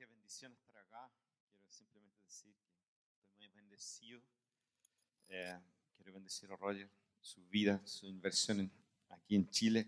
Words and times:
qué 0.00 0.06
bendición 0.06 0.50
estar 0.54 0.78
acá. 0.78 1.10
Quiero 1.58 1.70
simplemente 1.70 2.16
decir 2.24 2.54
que 2.54 2.70
estoy 2.70 3.36
muy 3.36 3.48
bendecido. 3.48 4.22
Eh, 5.28 5.58
quiero 5.94 6.14
bendecir 6.14 6.50
a 6.50 6.56
Roger, 6.56 6.88
su 7.20 7.46
vida, 7.48 7.82
su 7.84 8.06
inversión 8.06 8.60
en- 8.60 8.70
aquí 9.10 9.36
en 9.36 9.50
Chile. 9.50 9.86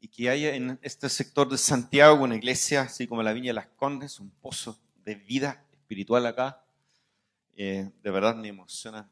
Y 0.00 0.08
que 0.08 0.30
haya 0.30 0.54
en 0.54 0.78
este 0.80 1.10
sector 1.10 1.50
de 1.50 1.58
Santiago 1.58 2.24
una 2.24 2.36
iglesia, 2.36 2.80
así 2.80 3.06
como 3.06 3.22
la 3.22 3.34
Viña 3.34 3.48
de 3.50 3.52
las 3.52 3.66
Condes, 3.66 4.20
un 4.20 4.30
pozo 4.30 4.80
de 5.04 5.16
vida 5.16 5.62
espiritual 5.72 6.24
acá. 6.24 6.64
Eh, 7.56 7.90
de 8.02 8.10
verdad 8.10 8.34
me 8.34 8.48
emociona. 8.48 9.10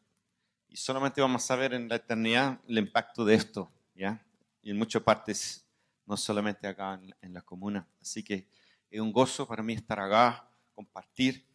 Y 0.70 0.76
solamente 0.78 1.20
vamos 1.20 1.50
a 1.50 1.56
ver 1.56 1.74
en 1.74 1.86
la 1.90 1.96
eternidad 1.96 2.58
el 2.66 2.78
impacto 2.78 3.26
de 3.26 3.34
esto, 3.34 3.70
¿ya? 3.94 4.24
Y 4.62 4.70
en 4.70 4.78
muchas 4.78 5.02
partes, 5.02 5.66
no 6.06 6.16
solamente 6.16 6.66
acá 6.66 6.94
en, 6.94 7.14
en 7.20 7.34
la 7.34 7.42
comuna. 7.42 7.86
Así 8.00 8.22
que 8.22 8.46
es 8.92 9.00
un 9.00 9.10
gozo 9.10 9.48
para 9.48 9.62
mí 9.62 9.72
estar 9.72 9.98
acá, 9.98 10.46
compartir. 10.74 11.46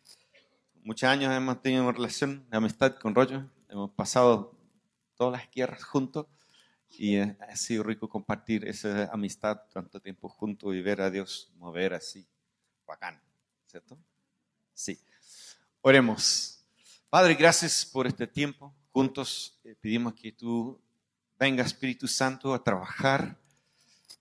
Muchos 0.83 1.07
años 1.07 1.31
hemos 1.31 1.61
tenido 1.61 1.83
una 1.83 1.91
relación 1.91 2.49
de 2.49 2.57
amistad 2.57 2.95
con 2.95 3.13
Rollo, 3.13 3.47
hemos 3.69 3.91
pasado 3.91 4.57
todas 5.15 5.39
las 5.39 5.51
guerras 5.51 5.83
juntos 5.83 6.25
y 6.89 7.17
ha 7.17 7.55
sido 7.55 7.83
rico 7.83 8.09
compartir 8.09 8.67
esa 8.67 9.11
amistad 9.13 9.61
tanto 9.71 9.99
tiempo 9.99 10.29
juntos 10.29 10.73
y 10.73 10.81
ver 10.81 10.99
a 10.99 11.11
Dios 11.11 11.51
mover 11.57 11.93
así, 11.93 12.27
bacán, 12.87 13.21
¿cierto? 13.67 13.99
Sí. 14.73 14.99
Oremos. 15.81 16.65
Padre, 17.11 17.35
gracias 17.35 17.85
por 17.85 18.07
este 18.07 18.25
tiempo 18.25 18.73
juntos. 18.91 19.59
Eh, 19.63 19.75
pedimos 19.79 20.15
que 20.15 20.31
tú 20.31 20.81
venga, 21.37 21.63
Espíritu 21.63 22.07
Santo, 22.07 22.55
a 22.55 22.63
trabajar 22.63 23.37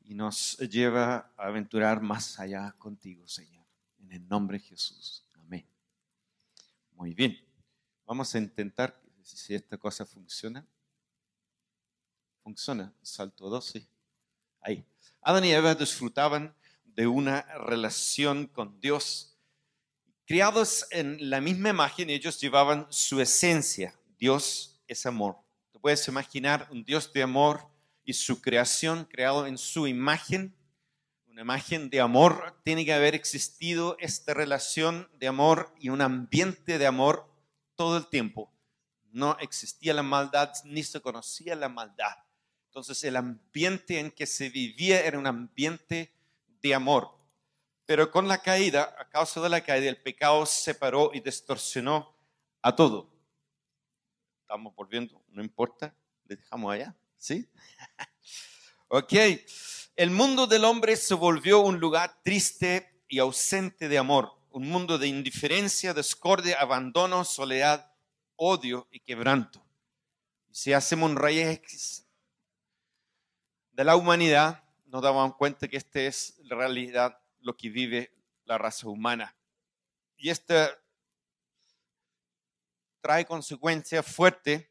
y 0.07 0.15
nos 0.15 0.57
lleva 0.59 1.33
a 1.37 1.47
aventurar 1.47 2.01
más 2.01 2.39
allá 2.39 2.73
contigo, 2.79 3.27
Señor. 3.27 3.67
En 3.99 4.13
el 4.13 4.29
nombre 4.29 4.59
de 4.59 4.65
Jesús. 4.65 5.25
Amén. 5.35 5.67
Muy 6.93 7.13
bien. 7.13 7.37
Vamos 8.07 8.33
a 8.35 8.39
intentar 8.39 8.97
si 9.23 9.55
esta 9.55 9.77
cosa 9.77 10.07
funciona. 10.07 10.65
Funciona. 12.45 12.93
Salto 13.03 13.51
12. 13.51 13.85
Ahí. 14.61 14.85
Adán 15.23 15.45
y 15.45 15.51
Eva 15.51 15.75
disfrutaban 15.75 16.55
de 16.85 17.09
una 17.09 17.43
relación 17.67 18.47
con 18.47 18.81
Dios. 18.81 19.37
Criados 20.25 20.87
en 20.91 21.31
la 21.31 21.41
misma 21.41 21.71
imagen, 21.71 22.11
ellos 22.11 22.41
llevaban 22.41 22.87
su 22.91 23.21
esencia. 23.21 23.99
Dios 24.19 24.81
es 24.87 25.05
amor. 25.05 25.37
Te 25.73 25.81
puedes 25.81 26.07
imaginar 26.07 26.69
un 26.71 26.85
Dios 26.85 27.13
de 27.13 27.25
amor 27.25 27.76
y 28.07 28.15
su 28.15 28.41
creación 28.41 29.05
creado 29.05 29.47
en 29.47 29.59
su 29.59 29.87
imagen, 29.87 30.57
una 31.27 31.43
imagen 31.43 31.91
de 31.91 32.01
amor, 32.01 32.59
tiene 32.63 32.87
que 32.87 32.95
haber 32.95 33.15
existido 33.15 33.97
esta 34.01 34.33
relación 34.33 35.11
de 35.19 35.27
amor 35.27 35.75
y 35.79 35.91
un 35.91 36.01
ambiente 36.01 36.79
de 36.79 36.87
amor 36.87 37.29
todo 37.75 37.99
el 37.99 38.07
tiempo. 38.07 38.51
No 39.11 39.37
existía 39.41 39.93
la 39.93 40.05
maldad 40.05 40.53
ni 40.65 40.85
se 40.85 41.01
conocía 41.01 41.57
la 41.57 41.69
maldad. 41.69 42.15
Entonces 42.67 43.03
el 43.05 43.17
ambiente 43.17 43.99
en 43.99 44.13
que 44.13 44.27
se 44.27 44.51
vivía 44.51 45.05
era 45.05 45.19
un 45.19 45.27
ambiente 45.27 46.13
de 46.63 46.75
amor. 46.75 47.11
Pero 47.87 48.11
con 48.11 48.29
la 48.29 48.39
caída, 48.39 48.95
a 48.99 49.09
causa 49.09 49.41
de 49.41 49.49
la 49.49 49.63
caída, 49.63 49.89
el 49.89 50.01
pecado 50.01 50.47
separó 50.47 51.11
y 51.13 51.21
distorsionó 51.21 52.15
a 52.63 52.75
todo. 52.75 53.11
Estamos 54.43 54.75
volviendo, 54.77 55.21
no 55.29 55.43
importa, 55.43 55.93
le 56.25 56.37
dejamos 56.37 56.73
allá, 56.73 56.95
¿sí? 57.19 57.49
ok, 58.89 59.13
el 59.97 60.11
mundo 60.11 60.47
del 60.47 60.65
hombre 60.65 60.97
se 60.97 61.15
volvió 61.15 61.61
un 61.61 61.81
lugar 61.81 62.21
triste 62.23 63.03
y 63.09 63.19
ausente 63.19 63.89
de 63.89 63.99
amor, 63.99 64.33
un 64.51 64.69
mundo 64.69 64.99
de 64.99 65.09
indiferencia, 65.09 65.95
discordia, 65.95 66.61
abandono, 66.61 67.25
soledad, 67.25 67.93
odio 68.37 68.89
y 68.91 69.01
quebranto. 69.01 69.65
Si 70.51 70.73
hacemos 70.73 71.11
un 71.11 71.17
raíz 71.17 72.07
de 73.73 73.85
la 73.85 73.97
humanidad, 73.97 74.65
nos 74.87 75.03
damos 75.03 75.37
cuenta 75.37 75.69
que 75.69 75.77
esta 75.77 76.01
es 76.01 76.39
la 76.45 76.57
realidad, 76.57 77.19
lo 77.41 77.57
que 77.57 77.69
vive 77.69 78.13
la 78.45 78.57
raza 78.59 78.89
humana. 78.89 79.37
Y 80.17 80.31
esta 80.31 80.71
trae 83.01 83.25
consecuencias 83.25 84.05
fuertes. 84.07 84.67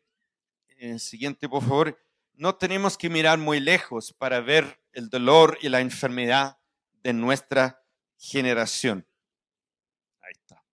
El 0.78 1.00
siguiente, 1.00 1.48
por 1.48 1.62
favor. 1.62 2.05
No 2.38 2.56
tenemos 2.56 2.98
que 2.98 3.10
mirar 3.10 3.38
muy 3.38 3.60
lejos 3.60 4.12
para 4.12 4.42
ver 4.42 4.82
el 4.92 5.10
dolor 5.10 5.58
y 5.62 5.70
la 5.70 5.80
enfermedad 5.80 6.58
de 7.02 7.14
nuestra 7.14 7.84
generación. 8.18 9.08
Ahí 10.22 10.34
está. 10.34 10.64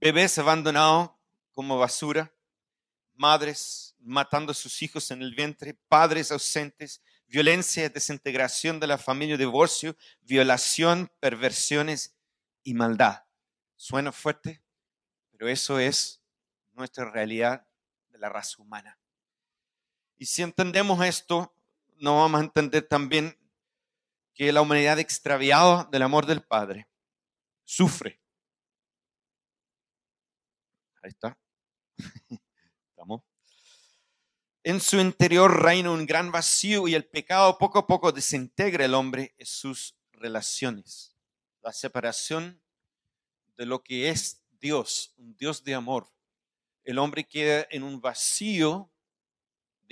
Bebés 0.00 0.36
abandonados 0.38 1.12
como 1.52 1.78
basura, 1.78 2.34
madres 3.14 3.94
matando 4.00 4.52
a 4.52 4.54
sus 4.54 4.82
hijos 4.82 5.10
en 5.10 5.22
el 5.22 5.34
vientre, 5.34 5.74
padres 5.88 6.30
ausentes, 6.30 7.00
violencia, 7.26 7.88
desintegración 7.88 8.80
de 8.80 8.88
la 8.88 8.98
familia, 8.98 9.36
divorcio, 9.36 9.96
violación, 10.20 11.10
perversiones 11.20 12.14
y 12.62 12.74
maldad. 12.74 13.24
Suena 13.76 14.12
fuerte, 14.12 14.62
pero 15.30 15.48
eso 15.48 15.78
es 15.78 16.20
nuestra 16.72 17.10
realidad 17.10 17.66
de 18.10 18.18
la 18.18 18.28
raza 18.28 18.60
humana. 18.60 18.98
Y 20.22 20.26
si 20.26 20.42
entendemos 20.42 21.04
esto, 21.04 21.52
no 21.96 22.18
vamos 22.18 22.40
a 22.40 22.44
entender 22.44 22.86
también 22.86 23.36
que 24.32 24.52
la 24.52 24.60
humanidad 24.62 25.00
extraviada 25.00 25.88
del 25.90 26.02
amor 26.02 26.26
del 26.26 26.44
Padre 26.44 26.88
sufre. 27.64 28.22
Ahí 31.02 31.10
está. 31.10 31.36
¿Estamos? 32.90 33.22
En 34.62 34.80
su 34.80 35.00
interior 35.00 35.60
reina 35.60 35.90
un 35.90 36.06
gran 36.06 36.30
vacío 36.30 36.86
y 36.86 36.94
el 36.94 37.04
pecado 37.04 37.58
poco 37.58 37.80
a 37.80 37.86
poco 37.88 38.12
desintegra 38.12 38.84
el 38.84 38.94
hombre 38.94 39.34
en 39.38 39.46
sus 39.46 39.96
relaciones. 40.12 41.16
La 41.62 41.72
separación 41.72 42.62
de 43.56 43.66
lo 43.66 43.82
que 43.82 44.08
es 44.10 44.40
Dios, 44.60 45.14
un 45.16 45.34
Dios 45.34 45.64
de 45.64 45.74
amor. 45.74 46.12
El 46.84 47.00
hombre 47.00 47.26
queda 47.26 47.66
en 47.70 47.82
un 47.82 48.00
vacío 48.00 48.91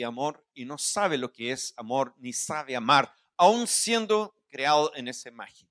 amor 0.05 0.47
y 0.55 0.65
no 0.65 0.79
sabe 0.79 1.19
lo 1.19 1.33
que 1.33 1.53
es 1.53 1.75
amor 1.77 2.15
ni 2.19 2.33
sabe 2.33 2.77
amar, 2.77 3.15
aun 3.37 3.67
siendo 3.67 4.35
creado 4.49 4.93
en 4.95 5.09
esa 5.09 5.29
imagen. 5.29 5.69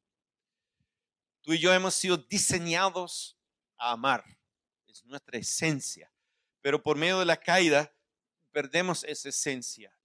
Tú 1.42 1.54
y 1.54 1.60
yo 1.60 1.74
hemos 1.74 1.96
sido 1.96 2.18
diseñados 2.18 3.38
a 3.78 3.92
amar, 3.92 4.24
es 4.88 5.06
nuestra 5.06 5.38
esencia, 5.38 6.12
pero 6.62 6.82
por 6.82 6.98
medio 6.98 7.20
de 7.20 7.26
la 7.26 7.38
caída 7.38 7.94
perdemos 8.52 9.04
esa 9.04 9.30
esencia 9.30 9.96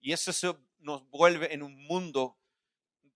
y 0.00 0.12
eso 0.12 0.58
nos 0.78 1.08
vuelve 1.10 1.52
en 1.52 1.62
un 1.62 1.74
mundo 1.86 2.38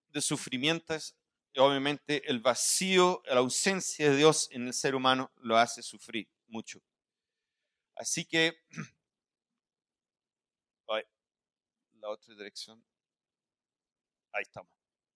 de 0.08 0.20
sufrimientos 0.20 1.16
y 1.54 1.60
obviamente 1.60 2.28
el 2.28 2.40
vacío, 2.40 3.22
la 3.26 3.40
ausencia 3.40 4.10
de 4.10 4.16
Dios 4.16 4.48
en 4.52 4.66
el 4.66 4.74
ser 4.74 4.94
humano 4.94 5.30
lo 5.36 5.56
hace 5.56 5.82
sufrir 5.82 6.28
mucho. 6.46 6.82
Así 7.94 8.24
que 8.24 8.58
la 12.02 12.10
otra 12.10 12.34
dirección. 12.34 12.84
Ahí 14.32 14.42
estamos. 14.42 14.72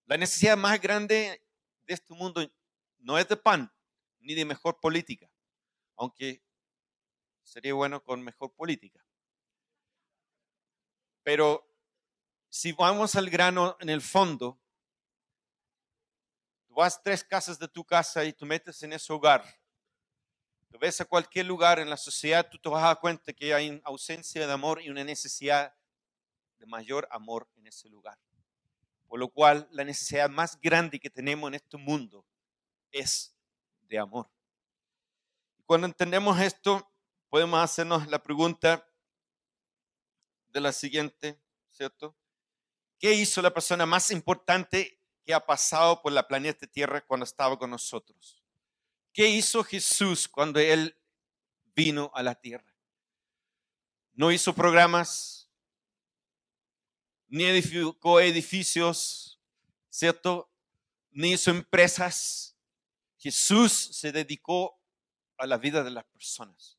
La 0.06 0.16
necesidad 0.16 0.56
más 0.56 0.80
grande 0.80 1.42
de 1.84 1.94
este 1.94 2.14
mundo 2.14 2.48
no 2.98 3.18
es 3.18 3.28
de 3.28 3.36
pan 3.36 3.72
ni 4.20 4.34
de 4.34 4.44
mejor 4.44 4.78
política, 4.80 5.28
aunque 5.96 6.42
sería 7.42 7.74
bueno 7.74 8.02
con 8.02 8.22
mejor 8.22 8.54
política. 8.54 9.04
Pero 11.24 11.68
si 12.48 12.70
vamos 12.72 13.16
al 13.16 13.28
grano 13.30 13.76
en 13.80 13.88
el 13.88 14.00
fondo, 14.00 14.60
tú 16.68 16.74
vas 16.74 17.02
tres 17.02 17.24
casas 17.24 17.58
de 17.58 17.66
tu 17.66 17.84
casa 17.84 18.24
y 18.24 18.32
tú 18.32 18.46
metes 18.46 18.80
en 18.84 18.92
ese 18.92 19.12
hogar. 19.12 19.44
Tú 20.70 20.78
ves 20.78 21.00
a 21.00 21.04
cualquier 21.04 21.46
lugar 21.46 21.80
en 21.80 21.90
la 21.90 21.96
sociedad, 21.96 22.48
tú 22.48 22.58
te 22.58 22.68
vas 22.68 22.84
a 22.84 22.88
dar 22.88 23.00
cuenta 23.00 23.32
que 23.32 23.52
hay 23.52 23.80
ausencia 23.84 24.46
de 24.46 24.52
amor 24.52 24.80
y 24.80 24.88
una 24.88 25.02
necesidad 25.02 25.74
de 26.58 26.66
mayor 26.66 27.06
amor 27.10 27.48
en 27.56 27.66
ese 27.66 27.88
lugar. 27.88 28.18
Por 29.08 29.20
lo 29.20 29.28
cual, 29.28 29.68
la 29.70 29.84
necesidad 29.84 30.28
más 30.28 30.60
grande 30.60 30.98
que 30.98 31.10
tenemos 31.10 31.48
en 31.48 31.54
este 31.54 31.76
mundo 31.76 32.24
es 32.90 33.34
de 33.82 33.98
amor. 33.98 34.28
Cuando 35.64 35.86
entendemos 35.86 36.40
esto, 36.40 36.90
podemos 37.28 37.60
hacernos 37.60 38.06
la 38.08 38.22
pregunta 38.22 38.86
de 40.48 40.60
la 40.60 40.72
siguiente, 40.72 41.40
¿cierto? 41.70 42.16
¿Qué 42.98 43.12
hizo 43.12 43.42
la 43.42 43.52
persona 43.52 43.84
más 43.84 44.10
importante 44.10 44.98
que 45.24 45.34
ha 45.34 45.44
pasado 45.44 46.00
por 46.00 46.12
la 46.12 46.26
planeta 46.26 46.66
Tierra 46.66 47.04
cuando 47.04 47.24
estaba 47.24 47.58
con 47.58 47.70
nosotros? 47.70 48.42
¿Qué 49.12 49.28
hizo 49.28 49.64
Jesús 49.64 50.28
cuando 50.28 50.60
Él 50.60 50.96
vino 51.74 52.10
a 52.14 52.22
la 52.22 52.34
Tierra? 52.34 52.74
No 54.14 54.32
hizo 54.32 54.54
programas, 54.54 55.45
ni 57.28 57.44
edificó 57.44 58.20
edificios, 58.20 59.40
¿cierto? 59.90 60.50
Ni 61.10 61.32
hizo 61.32 61.50
empresas, 61.50 62.56
Jesús 63.18 63.72
se 63.72 64.12
dedicó 64.12 64.78
a 65.38 65.46
la 65.46 65.56
vida 65.56 65.82
de 65.82 65.90
las 65.90 66.04
personas. 66.04 66.78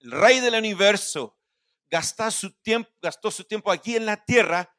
El 0.00 0.10
rey 0.10 0.40
del 0.40 0.54
universo 0.54 1.38
gastó 1.90 2.30
su 2.30 2.50
tiempo, 2.50 2.90
gastó 3.00 3.30
su 3.30 3.44
tiempo 3.44 3.70
aquí 3.70 3.96
en 3.96 4.06
la 4.06 4.24
tierra 4.24 4.76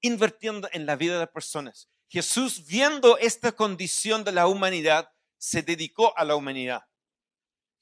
invirtiendo 0.00 0.68
en 0.72 0.86
la 0.86 0.96
vida 0.96 1.14
de 1.14 1.20
las 1.20 1.30
personas. 1.30 1.88
Jesús, 2.08 2.66
viendo 2.66 3.18
esta 3.18 3.52
condición 3.52 4.24
de 4.24 4.32
la 4.32 4.46
humanidad, 4.46 5.12
se 5.36 5.62
dedicó 5.62 6.16
a 6.16 6.24
la 6.24 6.36
humanidad. 6.36 6.86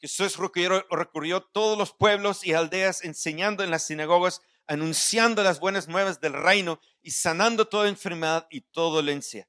Jesús 0.00 0.36
recurrió, 0.36 1.36
a 1.36 1.52
todos 1.52 1.78
los 1.78 1.92
pueblos 1.92 2.44
y 2.44 2.52
aldeas 2.52 3.02
enseñando 3.04 3.64
en 3.64 3.70
las 3.70 3.84
sinagogas, 3.84 4.42
anunciando 4.66 5.42
las 5.42 5.60
buenas 5.60 5.88
nuevas 5.88 6.20
del 6.20 6.32
reino 6.32 6.80
y 7.02 7.10
sanando 7.10 7.68
toda 7.68 7.88
enfermedad 7.88 8.46
y 8.50 8.62
toda 8.62 8.96
dolencia. 8.96 9.48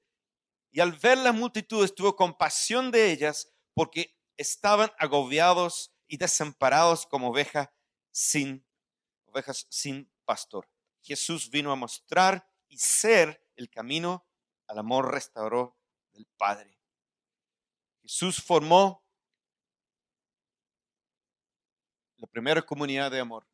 Y 0.71 0.79
al 0.79 0.93
ver 0.93 1.17
la 1.17 1.31
multitud 1.31 1.89
tuvo 1.95 2.15
compasión 2.15 2.91
de 2.91 3.11
ellas 3.11 3.51
porque 3.73 4.15
estaban 4.37 4.91
agobiados 4.99 5.93
y 6.07 6.17
desamparados 6.17 7.05
como 7.05 7.29
ovejas 7.29 7.69
sin, 8.11 8.65
ovejas 9.25 9.65
sin 9.69 10.11
pastor. 10.25 10.69
Jesús 11.01 11.49
vino 11.49 11.71
a 11.71 11.75
mostrar 11.75 12.47
y 12.67 12.77
ser 12.77 13.43
el 13.55 13.69
camino 13.69 14.27
al 14.67 14.79
amor 14.79 15.11
restauró 15.11 15.77
del 16.13 16.27
Padre. 16.37 16.77
Jesús 18.01 18.41
formó 18.43 19.03
la 22.17 22.27
primera 22.27 22.61
comunidad 22.61 23.11
de 23.11 23.19
amor. 23.19 23.47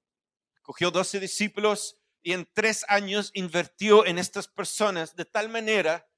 Cogió 0.64 0.90
12 0.90 1.20
discípulos 1.20 2.00
y 2.24 2.32
en 2.32 2.50
tres 2.54 2.86
años 2.88 3.32
invirtió 3.36 4.06
en 4.06 4.18
estas 4.18 4.48
personas 4.48 5.16
de 5.16 5.26
tal 5.26 5.50
manera 5.50 6.10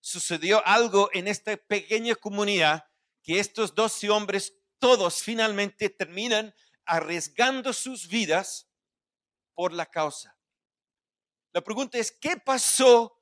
sucedió 0.00 0.64
algo 0.66 1.10
en 1.12 1.26
esta 1.26 1.56
pequeña 1.56 2.14
comunidad 2.14 2.86
que 3.22 3.40
estos 3.40 3.74
12 3.74 4.10
hombres 4.10 4.54
todos 4.78 5.22
finalmente 5.22 5.90
terminan 5.90 6.54
arriesgando 6.84 7.72
sus 7.72 8.06
vidas 8.08 8.68
por 9.54 9.72
la 9.72 9.86
causa. 9.86 10.38
La 11.52 11.62
pregunta 11.62 11.98
es, 11.98 12.12
¿qué 12.12 12.36
pasó 12.36 13.20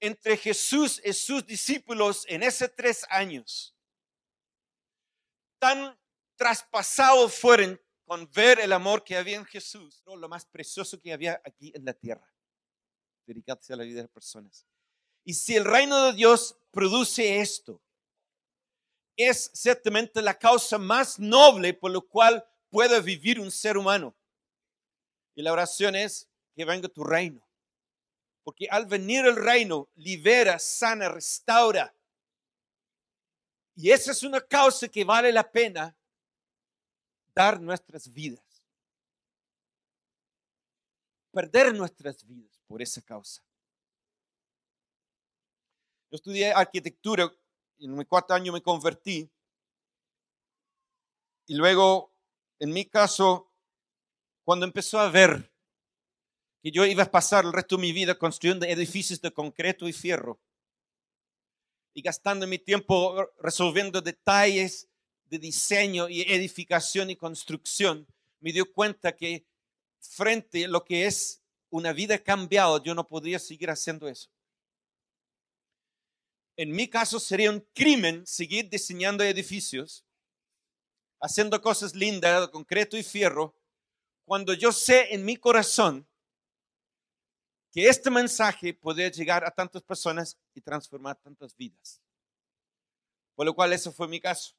entre 0.00 0.36
Jesús 0.36 1.00
y 1.04 1.12
sus 1.12 1.46
discípulos 1.46 2.24
en 2.28 2.42
esos 2.42 2.70
tres 2.76 3.06
años? 3.08 3.74
Tan 5.58 5.98
traspasados 6.36 7.34
fueron 7.34 7.80
con 8.12 8.30
ver 8.30 8.60
el 8.60 8.74
amor 8.74 9.02
que 9.02 9.16
había 9.16 9.38
en 9.38 9.46
Jesús, 9.46 10.02
¿no? 10.04 10.16
lo 10.16 10.28
más 10.28 10.44
precioso 10.44 11.00
que 11.00 11.14
había 11.14 11.40
aquí 11.46 11.72
en 11.74 11.82
la 11.82 11.94
tierra, 11.94 12.30
dedicarse 13.24 13.72
a 13.72 13.76
la 13.76 13.84
vida 13.84 13.96
de 13.96 14.02
las 14.02 14.10
personas. 14.10 14.66
Y 15.24 15.32
si 15.32 15.56
el 15.56 15.64
reino 15.64 16.04
de 16.04 16.12
Dios 16.12 16.58
produce 16.70 17.40
esto, 17.40 17.80
es 19.16 19.50
ciertamente 19.54 20.20
la 20.20 20.38
causa 20.38 20.76
más 20.76 21.18
noble 21.18 21.72
por 21.72 21.90
lo 21.90 22.06
cual 22.06 22.46
puede 22.68 23.00
vivir 23.00 23.40
un 23.40 23.50
ser 23.50 23.78
humano. 23.78 24.14
Y 25.34 25.40
la 25.40 25.54
oración 25.54 25.96
es 25.96 26.28
que 26.54 26.66
venga 26.66 26.90
tu 26.90 27.04
reino. 27.04 27.42
Porque 28.44 28.68
al 28.70 28.84
venir 28.84 29.24
el 29.24 29.36
reino, 29.36 29.88
libera, 29.94 30.58
sana, 30.58 31.08
restaura. 31.08 31.96
Y 33.74 33.90
esa 33.90 34.12
es 34.12 34.22
una 34.22 34.42
causa 34.42 34.86
que 34.86 35.02
vale 35.02 35.32
la 35.32 35.50
pena 35.50 35.96
dar 37.34 37.60
nuestras 37.60 38.12
vidas. 38.12 38.44
Perder 41.32 41.74
nuestras 41.74 42.26
vidas 42.26 42.60
por 42.66 42.82
esa 42.82 43.00
causa. 43.02 43.42
Yo 46.10 46.16
estudié 46.16 46.52
arquitectura, 46.52 47.32
en 47.78 47.96
mi 47.96 48.04
cuarto 48.04 48.34
año 48.34 48.52
me 48.52 48.62
convertí. 48.62 49.30
Y 51.46 51.54
luego, 51.54 52.14
en 52.58 52.70
mi 52.70 52.84
caso, 52.84 53.50
cuando 54.44 54.66
empezó 54.66 54.98
a 54.98 55.10
ver 55.10 55.50
que 56.62 56.70
yo 56.70 56.84
iba 56.84 57.02
a 57.02 57.10
pasar 57.10 57.44
el 57.44 57.52
resto 57.52 57.76
de 57.76 57.82
mi 57.82 57.92
vida 57.92 58.18
construyendo 58.18 58.66
edificios 58.66 59.20
de 59.20 59.32
concreto 59.32 59.88
y 59.88 59.92
fierro 59.92 60.40
y 61.94 62.02
gastando 62.02 62.46
mi 62.46 62.58
tiempo 62.58 63.30
resolviendo 63.38 64.00
detalles 64.00 64.88
de 65.32 65.38
diseño 65.38 66.10
y 66.10 66.20
edificación 66.20 67.08
y 67.08 67.16
construcción, 67.16 68.06
me 68.40 68.52
dio 68.52 68.70
cuenta 68.70 69.16
que 69.16 69.46
frente 69.98 70.66
a 70.66 70.68
lo 70.68 70.84
que 70.84 71.06
es 71.06 71.42
una 71.70 71.94
vida 71.94 72.18
cambiada, 72.18 72.82
yo 72.82 72.94
no 72.94 73.08
podría 73.08 73.38
seguir 73.38 73.70
haciendo 73.70 74.08
eso. 74.08 74.28
En 76.54 76.70
mi 76.70 76.86
caso 76.86 77.18
sería 77.18 77.50
un 77.50 77.66
crimen 77.72 78.26
seguir 78.26 78.68
diseñando 78.68 79.24
edificios, 79.24 80.04
haciendo 81.18 81.62
cosas 81.62 81.94
lindas 81.94 82.42
de 82.42 82.50
concreto 82.50 82.98
y 82.98 83.02
fierro, 83.02 83.56
cuando 84.26 84.52
yo 84.52 84.70
sé 84.70 85.14
en 85.14 85.24
mi 85.24 85.38
corazón 85.38 86.06
que 87.72 87.88
este 87.88 88.10
mensaje 88.10 88.74
puede 88.74 89.10
llegar 89.10 89.46
a 89.46 89.50
tantas 89.50 89.82
personas 89.82 90.36
y 90.52 90.60
transformar 90.60 91.16
tantas 91.16 91.56
vidas. 91.56 92.02
Por 93.34 93.46
lo 93.46 93.54
cual 93.54 93.72
eso 93.72 93.90
fue 93.90 94.06
mi 94.08 94.20
caso. 94.20 94.54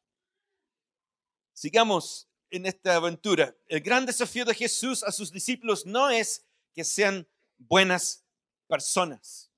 Sigamos 1.53 2.27
en 2.49 2.65
esta 2.65 2.95
aventura. 2.95 3.55
El 3.67 3.81
gran 3.81 4.05
desafío 4.05 4.45
de 4.45 4.53
Jesús 4.53 5.03
a 5.03 5.11
sus 5.11 5.31
discípulos 5.31 5.85
no 5.85 6.09
es 6.09 6.45
que 6.73 6.83
sean 6.83 7.27
buenas 7.57 8.23
personas. 8.67 9.51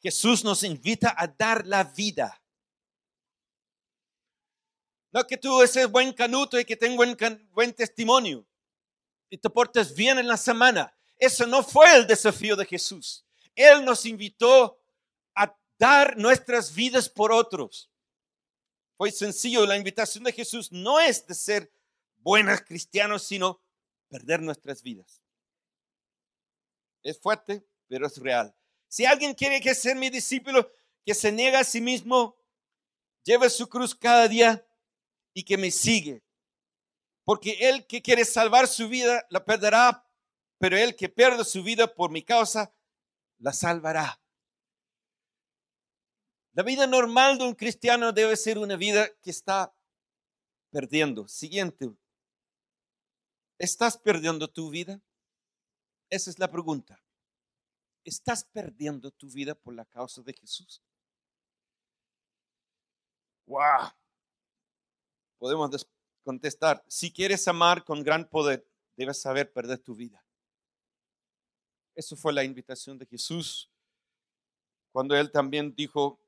Jesús 0.00 0.44
nos 0.44 0.62
invita 0.62 1.14
a 1.16 1.26
dar 1.26 1.66
la 1.66 1.84
vida. 1.84 2.40
No 5.10 5.26
que 5.26 5.36
tú 5.36 5.66
seas 5.66 5.90
buen 5.90 6.12
canuto 6.12 6.58
y 6.58 6.64
que 6.64 6.76
tengas 6.76 6.96
buen, 6.96 7.48
buen 7.50 7.72
testimonio 7.72 8.46
y 9.30 9.38
te 9.38 9.50
portes 9.50 9.94
bien 9.94 10.18
en 10.18 10.28
la 10.28 10.36
semana. 10.36 10.94
Eso 11.16 11.46
no 11.46 11.62
fue 11.62 11.96
el 11.96 12.06
desafío 12.06 12.56
de 12.56 12.64
Jesús. 12.64 13.24
Él 13.54 13.84
nos 13.84 14.06
invitó 14.06 14.80
a 15.34 15.54
dar 15.78 16.16
nuestras 16.16 16.72
vidas 16.74 17.08
por 17.08 17.32
otros. 17.32 17.90
Fue 18.98 19.12
sencillo, 19.12 19.64
la 19.64 19.76
invitación 19.76 20.24
de 20.24 20.32
Jesús 20.32 20.72
no 20.72 20.98
es 20.98 21.24
de 21.24 21.34
ser 21.36 21.72
buenos 22.16 22.60
cristianos, 22.62 23.22
sino 23.22 23.62
perder 24.08 24.42
nuestras 24.42 24.82
vidas. 24.82 25.22
Es 27.04 27.16
fuerte, 27.20 27.64
pero 27.86 28.08
es 28.08 28.16
real. 28.16 28.52
Si 28.88 29.06
alguien 29.06 29.34
quiere 29.34 29.60
que 29.60 29.76
sea 29.76 29.94
mi 29.94 30.10
discípulo, 30.10 30.68
que 31.06 31.14
se 31.14 31.30
niega 31.30 31.60
a 31.60 31.64
sí 31.64 31.80
mismo, 31.80 32.36
lleve 33.22 33.48
su 33.50 33.68
cruz 33.68 33.94
cada 33.94 34.26
día 34.26 34.66
y 35.32 35.44
que 35.44 35.56
me 35.56 35.70
sigue. 35.70 36.24
Porque 37.22 37.68
el 37.68 37.86
que 37.86 38.02
quiere 38.02 38.24
salvar 38.24 38.66
su 38.66 38.88
vida 38.88 39.24
la 39.30 39.44
perderá, 39.44 40.10
pero 40.58 40.76
el 40.76 40.96
que 40.96 41.08
pierde 41.08 41.44
su 41.44 41.62
vida 41.62 41.94
por 41.94 42.10
mi 42.10 42.24
causa 42.24 42.74
la 43.38 43.52
salvará. 43.52 44.20
La 46.58 46.64
vida 46.64 46.88
normal 46.88 47.38
de 47.38 47.44
un 47.44 47.54
cristiano 47.54 48.10
debe 48.10 48.36
ser 48.36 48.58
una 48.58 48.74
vida 48.74 49.08
que 49.22 49.30
está 49.30 49.72
perdiendo. 50.72 51.28
Siguiente. 51.28 51.88
¿Estás 53.58 53.96
perdiendo 53.96 54.48
tu 54.48 54.68
vida? 54.68 55.00
Esa 56.10 56.30
es 56.30 56.40
la 56.40 56.50
pregunta. 56.50 57.00
¿Estás 58.02 58.42
perdiendo 58.42 59.12
tu 59.12 59.30
vida 59.30 59.54
por 59.54 59.72
la 59.72 59.84
causa 59.84 60.20
de 60.20 60.32
Jesús? 60.32 60.82
¡Wow! 63.46 63.92
Podemos 65.38 65.88
contestar, 66.24 66.84
si 66.88 67.12
quieres 67.12 67.46
amar 67.46 67.84
con 67.84 68.02
gran 68.02 68.28
poder, 68.28 68.68
debes 68.96 69.22
saber 69.22 69.52
perder 69.52 69.78
tu 69.78 69.94
vida. 69.94 70.26
Eso 71.94 72.16
fue 72.16 72.32
la 72.32 72.42
invitación 72.42 72.98
de 72.98 73.06
Jesús 73.06 73.70
cuando 74.90 75.14
él 75.14 75.30
también 75.30 75.72
dijo, 75.72 76.18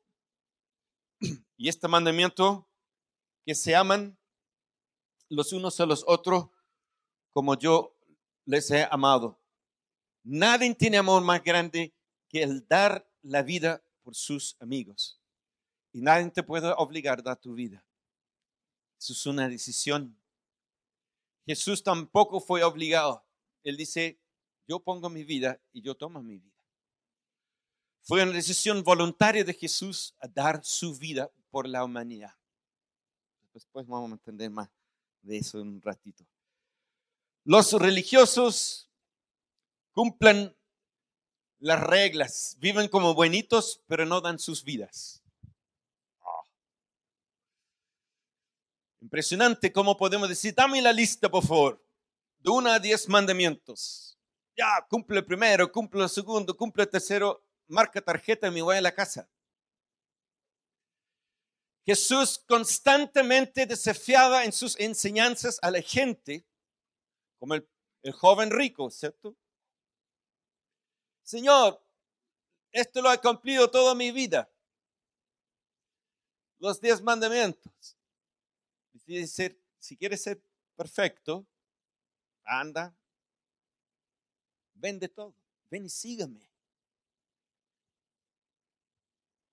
y 1.56 1.68
este 1.68 1.88
mandamiento, 1.88 2.68
que 3.44 3.54
se 3.54 3.74
aman 3.74 4.18
los 5.28 5.52
unos 5.52 5.80
a 5.80 5.86
los 5.86 6.04
otros 6.06 6.48
como 7.32 7.58
yo 7.58 7.96
les 8.44 8.70
he 8.70 8.86
amado. 8.90 9.40
Nadie 10.22 10.74
tiene 10.74 10.98
amor 10.98 11.22
más 11.22 11.42
grande 11.42 11.94
que 12.28 12.42
el 12.42 12.66
dar 12.66 13.08
la 13.22 13.42
vida 13.42 13.82
por 14.02 14.14
sus 14.14 14.56
amigos. 14.60 15.20
Y 15.92 16.00
nadie 16.00 16.30
te 16.30 16.42
puede 16.42 16.72
obligar 16.76 17.20
a 17.20 17.22
dar 17.22 17.36
tu 17.36 17.54
vida. 17.54 17.84
Eso 18.98 19.12
es 19.12 19.26
una 19.26 19.48
decisión. 19.48 20.16
Jesús 21.46 21.82
tampoco 21.82 22.40
fue 22.40 22.62
obligado. 22.62 23.24
Él 23.64 23.76
dice, 23.76 24.20
yo 24.68 24.80
pongo 24.80 25.08
mi 25.08 25.24
vida 25.24 25.60
y 25.72 25.82
yo 25.82 25.96
tomo 25.96 26.22
mi 26.22 26.38
vida. 26.38 26.49
Fue 28.02 28.22
una 28.22 28.32
decisión 28.32 28.82
voluntaria 28.82 29.44
de 29.44 29.54
Jesús 29.54 30.14
a 30.20 30.28
dar 30.28 30.64
su 30.64 30.96
vida 30.96 31.30
por 31.50 31.68
la 31.68 31.84
humanidad. 31.84 32.34
Después 33.52 33.86
vamos 33.86 34.10
a 34.10 34.14
entender 34.14 34.50
más 34.50 34.70
de 35.22 35.38
eso 35.38 35.60
en 35.60 35.68
un 35.68 35.82
ratito. 35.82 36.24
Los 37.44 37.72
religiosos 37.72 38.90
cumplan 39.92 40.56
las 41.58 41.80
reglas, 41.80 42.56
viven 42.58 42.88
como 42.88 43.14
buenitos, 43.14 43.82
pero 43.86 44.06
no 44.06 44.20
dan 44.20 44.38
sus 44.38 44.64
vidas. 44.64 45.22
Ah. 46.22 46.42
Impresionante 49.00 49.72
cómo 49.72 49.96
podemos 49.96 50.28
decir, 50.28 50.54
dame 50.54 50.80
la 50.80 50.92
lista, 50.92 51.30
por 51.30 51.44
favor, 51.44 51.84
de 52.38 52.50
1 52.50 52.70
a 52.70 52.78
10 52.78 53.08
mandamientos. 53.08 54.18
Ya, 54.56 54.86
cumple 54.88 55.18
el 55.18 55.26
primero, 55.26 55.70
cumple 55.70 56.02
el 56.02 56.08
segundo, 56.08 56.56
cumple 56.56 56.84
el 56.84 56.88
tercero, 56.88 57.44
marca 57.70 58.00
tarjeta 58.00 58.48
y 58.48 58.50
me 58.50 58.62
voy 58.62 58.76
a 58.76 58.80
la 58.80 58.94
casa. 58.94 59.28
Jesús 61.86 62.38
constantemente 62.46 63.66
desafiaba 63.66 64.44
en 64.44 64.52
sus 64.52 64.78
enseñanzas 64.78 65.58
a 65.62 65.70
la 65.70 65.80
gente, 65.80 66.46
como 67.38 67.54
el, 67.54 67.68
el 68.02 68.12
joven 68.12 68.50
rico, 68.50 68.90
¿cierto? 68.90 69.36
Señor, 71.22 71.82
esto 72.72 73.00
lo 73.02 73.12
he 73.12 73.18
cumplido 73.18 73.70
toda 73.70 73.94
mi 73.94 74.10
vida. 74.12 74.50
Los 76.58 76.80
diez 76.80 77.00
mandamientos. 77.00 77.96
Si 79.78 79.96
quieres 79.96 80.22
ser 80.22 80.42
perfecto, 80.76 81.46
anda, 82.44 82.94
vende 84.74 85.08
todo, 85.08 85.34
ven 85.70 85.86
y 85.86 85.88
sígame. 85.88 86.49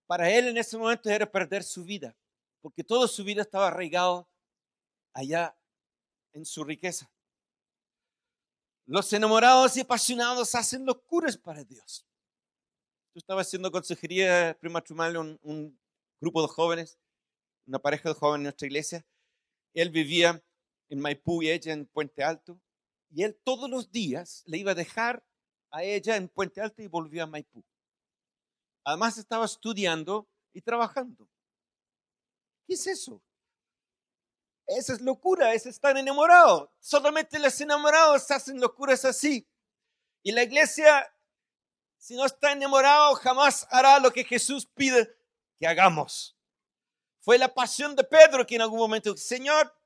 Para 0.07 0.31
él 0.31 0.47
en 0.47 0.57
ese 0.57 0.77
momento 0.77 1.09
era 1.09 1.29
perder 1.29 1.63
su 1.63 1.83
vida, 1.83 2.15
porque 2.61 2.83
toda 2.83 3.07
su 3.07 3.23
vida 3.25 3.41
estaba 3.41 3.67
arraigado 3.67 4.27
allá 5.13 5.55
en 6.33 6.45
su 6.45 6.63
riqueza. 6.63 7.11
Los 8.85 9.11
enamorados 9.11 9.75
y 9.75 9.81
apasionados 9.81 10.55
hacen 10.55 10.85
locuras 10.85 11.37
para 11.37 11.65
Dios. 11.65 12.07
Yo 13.13 13.19
estaba 13.19 13.41
haciendo 13.41 13.69
consejería 13.69 14.57
prematrimonial 14.61 15.17
un, 15.17 15.39
un 15.43 15.79
grupo 16.21 16.41
de 16.41 16.47
jóvenes, 16.47 16.97
una 17.65 17.79
pareja 17.79 18.07
de 18.07 18.15
jóvenes 18.15 18.39
en 18.39 18.43
nuestra 18.43 18.67
iglesia. 18.67 19.05
Él 19.73 19.89
vivía 19.89 20.41
en 20.87 20.99
Maipú 21.01 21.43
y 21.43 21.49
ella 21.49 21.73
en 21.73 21.85
Puente 21.85 22.23
Alto. 22.23 22.61
Y 23.09 23.23
él 23.23 23.37
todos 23.43 23.69
los 23.69 23.91
días 23.91 24.43
le 24.45 24.57
iba 24.57 24.71
a 24.71 24.75
dejar 24.75 25.25
a 25.69 25.83
ella 25.83 26.15
en 26.15 26.29
Puente 26.29 26.61
Alto 26.61 26.81
y 26.81 26.87
volvía 26.87 27.23
a 27.23 27.27
Maipú. 27.27 27.61
Además 28.87 29.17
estaba 29.17 29.43
estudiando 29.43 30.25
y 30.53 30.61
trabajando. 30.61 31.27
¿Qué 32.65 32.75
es 32.75 32.87
eso? 32.87 33.21
Esa 34.65 34.93
es 34.93 35.01
locura, 35.01 35.53
es 35.53 35.65
estar 35.65 35.97
enamorado. 35.97 36.71
Solamente 36.79 37.37
los 37.37 37.59
enamorados 37.59 38.31
hacen 38.31 38.61
locuras 38.61 39.03
así. 39.03 39.45
Y 40.23 40.31
la 40.31 40.43
iglesia, 40.43 41.05
si 41.97 42.15
no 42.15 42.23
está 42.23 42.53
enamorado, 42.53 43.15
jamás 43.15 43.67
hará 43.71 43.99
lo 43.99 44.09
que 44.09 44.23
Jesús 44.23 44.65
pide 44.65 45.13
que 45.59 45.67
hagamos. 45.67 46.37
Fue 47.19 47.37
la 47.37 47.53
pasión 47.53 47.93
de 47.93 48.05
Pedro 48.05 48.47
que 48.47 48.55
en 48.55 48.61
algún 48.61 48.79
momento, 48.79 49.17
Señor, 49.17 49.77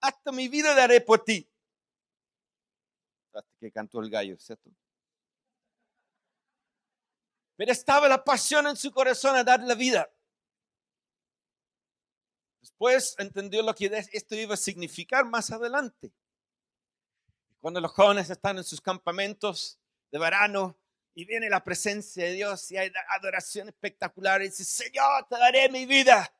hasta 0.00 0.32
mi 0.32 0.48
vida 0.48 0.74
daré 0.74 1.02
por 1.02 1.22
ti. 1.22 1.46
Hasta 3.34 3.52
que 3.60 3.70
cantó 3.70 4.00
el 4.00 4.08
gallo, 4.08 4.38
¿cierto? 4.38 4.70
Pero 7.58 7.72
estaba 7.72 8.06
la 8.08 8.22
pasión 8.22 8.68
en 8.68 8.76
su 8.76 8.92
corazón 8.92 9.34
a 9.34 9.42
dar 9.42 9.60
la 9.60 9.74
vida. 9.74 10.08
Después 12.60 13.16
entendió 13.18 13.62
lo 13.62 13.74
que 13.74 13.86
esto 14.12 14.36
iba 14.36 14.54
a 14.54 14.56
significar 14.56 15.24
más 15.24 15.50
adelante. 15.50 16.12
Cuando 17.60 17.80
los 17.80 17.90
jóvenes 17.90 18.30
están 18.30 18.58
en 18.58 18.64
sus 18.64 18.80
campamentos 18.80 19.76
de 20.12 20.20
verano 20.20 20.78
y 21.14 21.24
viene 21.24 21.50
la 21.50 21.64
presencia 21.64 22.26
de 22.26 22.34
Dios 22.34 22.70
y 22.70 22.76
hay 22.76 22.92
adoración 23.16 23.68
espectacular 23.68 24.40
y 24.40 24.50
dice, 24.50 24.62
Señor, 24.64 25.26
te 25.28 25.36
daré 25.36 25.68
mi 25.68 25.84
vida. 25.84 26.32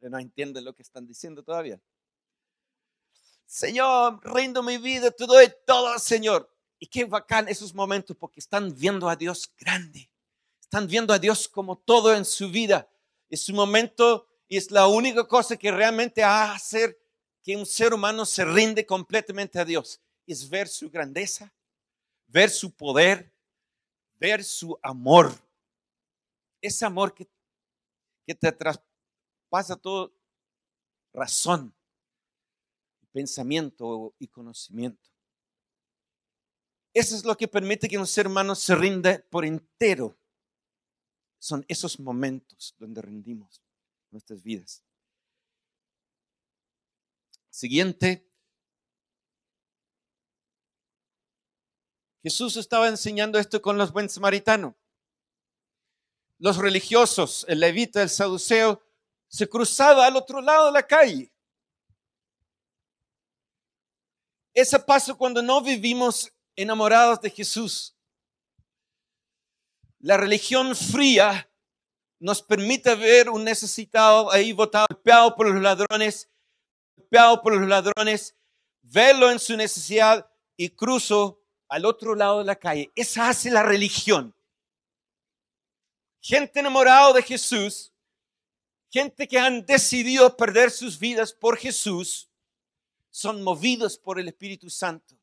Pero 0.00 0.08
no 0.08 0.18
entienden 0.18 0.64
lo 0.64 0.74
que 0.74 0.80
están 0.80 1.06
diciendo 1.06 1.42
todavía. 1.42 1.78
Señor, 3.44 4.18
rindo 4.24 4.62
mi 4.62 4.78
vida, 4.78 5.10
te 5.10 5.26
doy 5.26 5.52
todo, 5.66 5.98
Señor. 5.98 6.53
Y 6.78 6.86
qué 6.86 7.04
bacán 7.04 7.48
esos 7.48 7.74
momentos 7.74 8.16
porque 8.16 8.40
están 8.40 8.74
viendo 8.74 9.08
a 9.08 9.16
Dios 9.16 9.50
grande. 9.56 10.10
Están 10.60 10.86
viendo 10.86 11.12
a 11.12 11.18
Dios 11.18 11.48
como 11.48 11.78
todo 11.78 12.14
en 12.14 12.24
su 12.24 12.50
vida. 12.50 12.88
Es 13.28 13.48
un 13.48 13.56
momento 13.56 14.26
y 14.48 14.56
es 14.56 14.70
la 14.70 14.86
única 14.86 15.26
cosa 15.26 15.56
que 15.56 15.70
realmente 15.70 16.22
hace 16.22 16.98
que 17.42 17.56
un 17.56 17.66
ser 17.66 17.92
humano 17.92 18.24
se 18.24 18.44
rinde 18.44 18.84
completamente 18.84 19.58
a 19.58 19.64
Dios. 19.64 20.00
Es 20.26 20.48
ver 20.48 20.68
su 20.68 20.90
grandeza, 20.90 21.52
ver 22.26 22.50
su 22.50 22.70
poder, 22.74 23.32
ver 24.18 24.42
su 24.42 24.78
amor. 24.82 25.32
Ese 26.60 26.84
amor 26.84 27.14
que, 27.14 27.28
que 28.26 28.34
te 28.34 28.50
traspasa 28.50 29.76
todo 29.76 30.12
razón, 31.12 31.74
pensamiento 33.12 34.14
y 34.18 34.26
conocimiento. 34.28 35.13
Eso 36.94 37.16
es 37.16 37.24
lo 37.24 37.36
que 37.36 37.48
permite 37.48 37.88
que 37.88 37.98
un 37.98 38.06
ser 38.06 38.28
humano 38.28 38.54
se 38.54 38.72
rinda 38.76 39.20
por 39.28 39.44
entero. 39.44 40.16
Son 41.40 41.64
esos 41.66 41.98
momentos 41.98 42.74
donde 42.78 43.02
rendimos 43.02 43.60
nuestras 44.12 44.44
vidas. 44.44 44.84
Siguiente. 47.50 48.24
Jesús 52.22 52.56
estaba 52.56 52.88
enseñando 52.88 53.40
esto 53.40 53.60
con 53.60 53.76
los 53.76 53.92
buen 53.92 54.08
samaritanos. 54.08 54.74
Los 56.38 56.56
religiosos, 56.56 57.44
el 57.48 57.60
levita, 57.60 58.02
el 58.02 58.08
saduceo, 58.08 58.80
se 59.26 59.48
cruzaba 59.48 60.06
al 60.06 60.16
otro 60.16 60.40
lado 60.40 60.66
de 60.66 60.72
la 60.72 60.86
calle. 60.86 61.32
Ese 64.54 64.78
paso 64.78 65.18
cuando 65.18 65.42
no 65.42 65.60
vivimos 65.60 66.33
enamorados 66.56 67.20
de 67.20 67.30
Jesús. 67.30 67.96
La 69.98 70.16
religión 70.16 70.76
fría 70.76 71.50
nos 72.18 72.42
permite 72.42 72.94
ver 72.94 73.28
un 73.28 73.44
necesitado 73.44 74.30
ahí 74.30 74.52
botado, 74.52 74.86
golpeado 74.90 75.34
por 75.34 75.48
los 75.50 75.62
ladrones, 75.62 76.30
golpeado 76.96 77.42
por 77.42 77.56
los 77.56 77.68
ladrones, 77.68 78.34
verlo 78.82 79.30
en 79.30 79.38
su 79.38 79.56
necesidad 79.56 80.30
y 80.56 80.70
cruzo 80.70 81.40
al 81.68 81.84
otro 81.84 82.14
lado 82.14 82.38
de 82.38 82.44
la 82.44 82.56
calle. 82.56 82.92
Esa 82.94 83.28
hace 83.28 83.50
la 83.50 83.62
religión. 83.62 84.34
Gente 86.20 86.60
enamorada 86.60 87.12
de 87.12 87.22
Jesús, 87.22 87.92
gente 88.90 89.26
que 89.26 89.38
han 89.38 89.66
decidido 89.66 90.36
perder 90.36 90.70
sus 90.70 90.98
vidas 90.98 91.32
por 91.32 91.56
Jesús, 91.56 92.30
son 93.10 93.42
movidos 93.42 93.98
por 93.98 94.18
el 94.18 94.28
Espíritu 94.28 94.70
Santo 94.70 95.14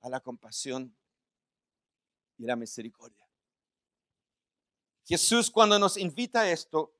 a 0.00 0.08
la 0.08 0.20
compasión 0.20 0.96
y 2.36 2.44
la 2.44 2.56
misericordia. 2.56 3.26
Jesús 5.04 5.50
cuando 5.50 5.78
nos 5.78 5.96
invita 5.96 6.42
a 6.42 6.50
esto 6.50 6.94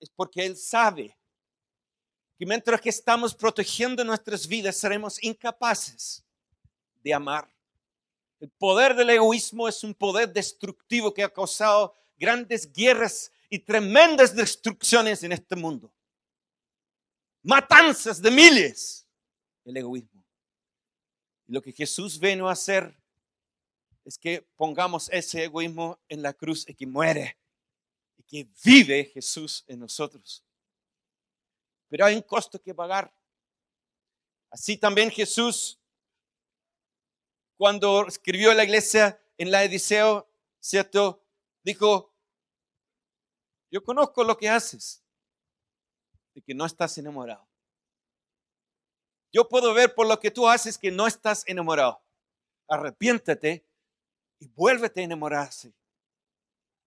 es 0.00 0.10
porque 0.10 0.44
Él 0.44 0.56
sabe 0.56 1.16
que 2.38 2.46
mientras 2.46 2.80
que 2.80 2.88
estamos 2.88 3.34
protegiendo 3.34 4.04
nuestras 4.04 4.46
vidas 4.46 4.76
seremos 4.76 5.22
incapaces 5.22 6.24
de 7.02 7.14
amar. 7.14 7.50
El 8.40 8.50
poder 8.50 8.94
del 8.94 9.10
egoísmo 9.10 9.68
es 9.68 9.82
un 9.84 9.94
poder 9.94 10.32
destructivo 10.32 11.14
que 11.14 11.22
ha 11.22 11.32
causado 11.32 11.94
grandes 12.18 12.70
guerras 12.70 13.32
y 13.48 13.58
tremendas 13.58 14.34
destrucciones 14.34 15.22
en 15.22 15.32
este 15.32 15.56
mundo. 15.56 15.92
Matanzas 17.42 18.20
de 18.20 18.30
miles. 18.30 19.06
El 19.64 19.76
egoísmo. 19.76 20.15
Lo 21.48 21.62
que 21.62 21.72
Jesús 21.72 22.18
vino 22.18 22.48
a 22.48 22.52
hacer 22.52 22.96
es 24.04 24.18
que 24.18 24.42
pongamos 24.56 25.08
ese 25.10 25.44
egoísmo 25.44 25.98
en 26.08 26.22
la 26.22 26.32
cruz 26.32 26.68
y 26.68 26.74
que 26.74 26.86
muere 26.86 27.36
y 28.16 28.22
que 28.22 28.48
vive 28.64 29.04
Jesús 29.04 29.64
en 29.66 29.80
nosotros. 29.80 30.44
Pero 31.88 32.04
hay 32.04 32.16
un 32.16 32.22
costo 32.22 32.60
que 32.60 32.74
pagar. 32.74 33.12
Así 34.50 34.76
también 34.76 35.10
Jesús, 35.10 35.78
cuando 37.56 38.06
escribió 38.06 38.54
la 38.54 38.64
iglesia 38.64 39.20
en 39.38 39.50
la 39.50 39.64
Ediseo, 39.64 40.28
¿cierto? 40.60 41.22
Dijo, 41.62 42.12
yo 43.70 43.82
conozco 43.82 44.24
lo 44.24 44.36
que 44.36 44.48
haces, 44.48 45.02
de 46.34 46.42
que 46.42 46.54
no 46.54 46.64
estás 46.64 46.96
enamorado. 46.98 47.46
Yo 49.32 49.48
puedo 49.48 49.74
ver 49.74 49.94
por 49.94 50.06
lo 50.06 50.18
que 50.18 50.30
tú 50.30 50.48
haces 50.48 50.78
que 50.78 50.90
no 50.90 51.06
estás 51.06 51.44
enamorado. 51.46 52.02
Arrepiéntete 52.68 53.66
y 54.38 54.46
vuélvete 54.48 55.00
a 55.00 55.04
enamorarse. 55.04 55.74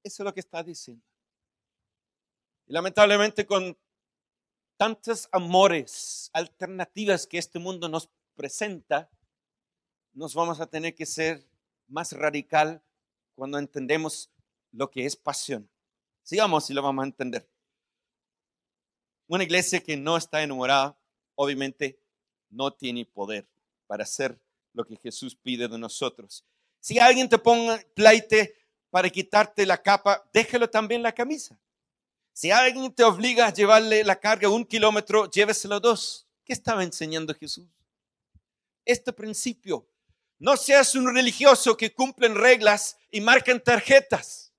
Eso 0.03 0.23
es 0.23 0.25
lo 0.25 0.33
que 0.33 0.39
está 0.39 0.63
diciendo. 0.63 1.05
Y 2.67 2.73
lamentablemente 2.73 3.45
con 3.45 3.77
tantos 4.77 5.27
amores, 5.31 6.29
alternativas 6.33 7.27
que 7.27 7.37
este 7.37 7.59
mundo 7.59 7.89
nos 7.89 8.09
presenta, 8.35 9.09
nos 10.13 10.33
vamos 10.33 10.61
a 10.61 10.67
tener 10.67 10.95
que 10.95 11.05
ser 11.05 11.45
más 11.87 12.13
radical 12.13 12.81
cuando 13.35 13.57
entendemos 13.57 14.31
lo 14.71 14.89
que 14.89 15.05
es 15.05 15.15
pasión. 15.15 15.69
Sigamos 16.23 16.69
y 16.69 16.73
lo 16.73 16.81
vamos 16.81 17.03
a 17.03 17.07
entender. 17.07 17.49
Una 19.27 19.43
iglesia 19.43 19.81
que 19.81 19.97
no 19.97 20.15
está 20.15 20.41
enamorada, 20.41 20.97
obviamente, 21.35 21.98
no 22.49 22.71
tiene 22.71 23.05
poder 23.05 23.47
para 23.87 24.03
hacer 24.03 24.39
lo 24.73 24.85
que 24.85 24.95
Jesús 24.97 25.35
pide 25.35 25.67
de 25.67 25.77
nosotros. 25.77 26.45
Si 26.79 26.99
alguien 26.99 27.27
te 27.27 27.37
ponga 27.37 27.81
pleite 27.93 28.55
para 28.89 29.09
quitarte 29.09 29.65
la 29.65 29.77
capa, 29.81 30.27
déjalo 30.33 30.69
también 30.69 31.03
la 31.03 31.11
camisa. 31.11 31.59
Si 32.33 32.51
alguien 32.51 32.93
te 32.93 33.03
obliga 33.03 33.47
a 33.47 33.53
llevarle 33.53 34.03
la 34.03 34.19
carga 34.19 34.49
un 34.49 34.65
kilómetro, 34.65 35.29
lléveselo 35.29 35.79
dos. 35.79 36.27
¿Qué 36.45 36.53
estaba 36.53 36.83
enseñando 36.83 37.33
Jesús? 37.33 37.67
Este 38.85 39.11
principio. 39.11 39.87
No 40.37 40.55
seas 40.55 40.95
un 40.95 41.13
religioso 41.13 41.75
que 41.75 41.93
cumplen 41.93 42.33
reglas 42.35 42.97
y 43.11 43.19
marcan 43.19 43.61
tarjetas. 43.61 44.53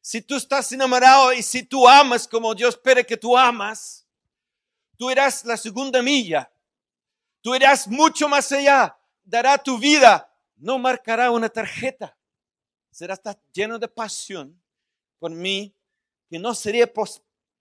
Si 0.00 0.20
tú 0.20 0.34
estás 0.34 0.72
enamorado 0.72 1.32
y 1.32 1.42
si 1.42 1.62
tú 1.62 1.88
amas 1.88 2.26
como 2.26 2.54
Dios 2.56 2.74
espera 2.74 3.04
que 3.04 3.16
tú 3.16 3.38
amas, 3.38 4.02
Tú 5.02 5.10
eras 5.10 5.44
la 5.44 5.56
segunda 5.56 6.00
milla. 6.00 6.48
Tú 7.42 7.54
eras 7.54 7.86
mucho 7.86 8.28
más 8.28 8.50
allá. 8.52 8.96
Dará 9.24 9.58
tu 9.58 9.78
vida. 9.78 10.32
No 10.56 10.78
marcará 10.78 11.30
una 11.30 11.48
tarjeta. 11.48 12.16
Será 12.90 13.20
lleno 13.52 13.78
de 13.78 13.88
pasión 13.88 14.62
por 15.18 15.30
mí, 15.30 15.74
que 16.28 16.38
no 16.38 16.54
sería 16.54 16.90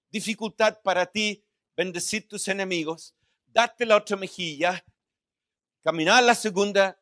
dificultad 0.09 0.81
para 0.81 1.05
ti 1.05 1.43
bendecir 1.75 2.27
tus 2.27 2.47
enemigos, 2.47 3.15
darte 3.47 3.85
la 3.85 3.97
otra 3.97 4.17
mejilla, 4.17 4.83
caminar 5.83 6.23
la 6.23 6.35
segunda 6.35 6.99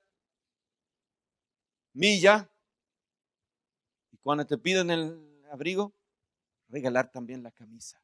milla 1.94 2.50
y 4.12 4.18
cuando 4.18 4.46
te 4.46 4.58
piden 4.58 4.92
el 4.92 5.46
abrigo, 5.52 5.94
regalar 6.68 7.12
también 7.12 7.42
la 7.42 7.52
camisa. 7.52 8.02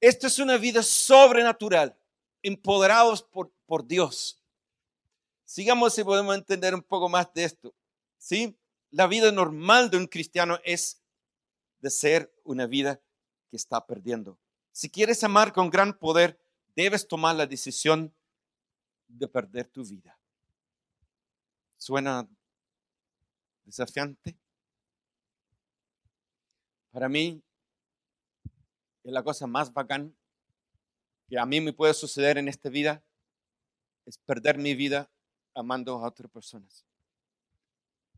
Esta 0.00 0.26
es 0.26 0.38
una 0.38 0.56
vida 0.56 0.82
sobrenatural, 0.82 1.96
empoderados 2.42 3.22
por, 3.22 3.52
por 3.66 3.86
Dios. 3.86 4.42
Sigamos 5.44 5.94
si 5.94 6.04
podemos 6.04 6.34
entender 6.34 6.74
un 6.74 6.82
poco 6.82 7.08
más 7.08 7.32
de 7.32 7.44
esto. 7.44 7.74
¿Sí? 8.18 8.58
La 8.90 9.06
vida 9.06 9.30
normal 9.32 9.90
de 9.90 9.98
un 9.98 10.06
cristiano 10.06 10.58
es 10.64 11.02
de 11.80 11.90
ser 11.90 12.34
una 12.44 12.66
vida 12.66 13.00
que 13.50 13.56
está 13.56 13.86
perdiendo. 13.86 14.38
Si 14.72 14.90
quieres 14.90 15.22
amar 15.24 15.52
con 15.52 15.70
gran 15.70 15.98
poder, 15.98 16.38
debes 16.74 17.06
tomar 17.06 17.36
la 17.36 17.46
decisión 17.46 18.14
de 19.08 19.28
perder 19.28 19.68
tu 19.68 19.84
vida. 19.84 20.18
¿Suena 21.76 22.28
desafiante? 23.64 24.36
Para 26.90 27.08
mí, 27.08 27.42
es 29.04 29.12
la 29.12 29.22
cosa 29.22 29.46
más 29.46 29.72
bacán 29.72 30.16
que 31.28 31.38
a 31.38 31.46
mí 31.46 31.60
me 31.60 31.72
puede 31.72 31.94
suceder 31.94 32.38
en 32.38 32.48
esta 32.48 32.68
vida, 32.68 33.02
es 34.04 34.18
perder 34.18 34.58
mi 34.58 34.74
vida 34.74 35.10
amando 35.54 35.94
a 35.94 36.08
otras 36.08 36.30
personas. 36.30 36.86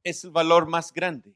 Es 0.04 0.24
el 0.24 0.30
valor 0.30 0.66
más 0.66 0.92
grande. 0.92 1.34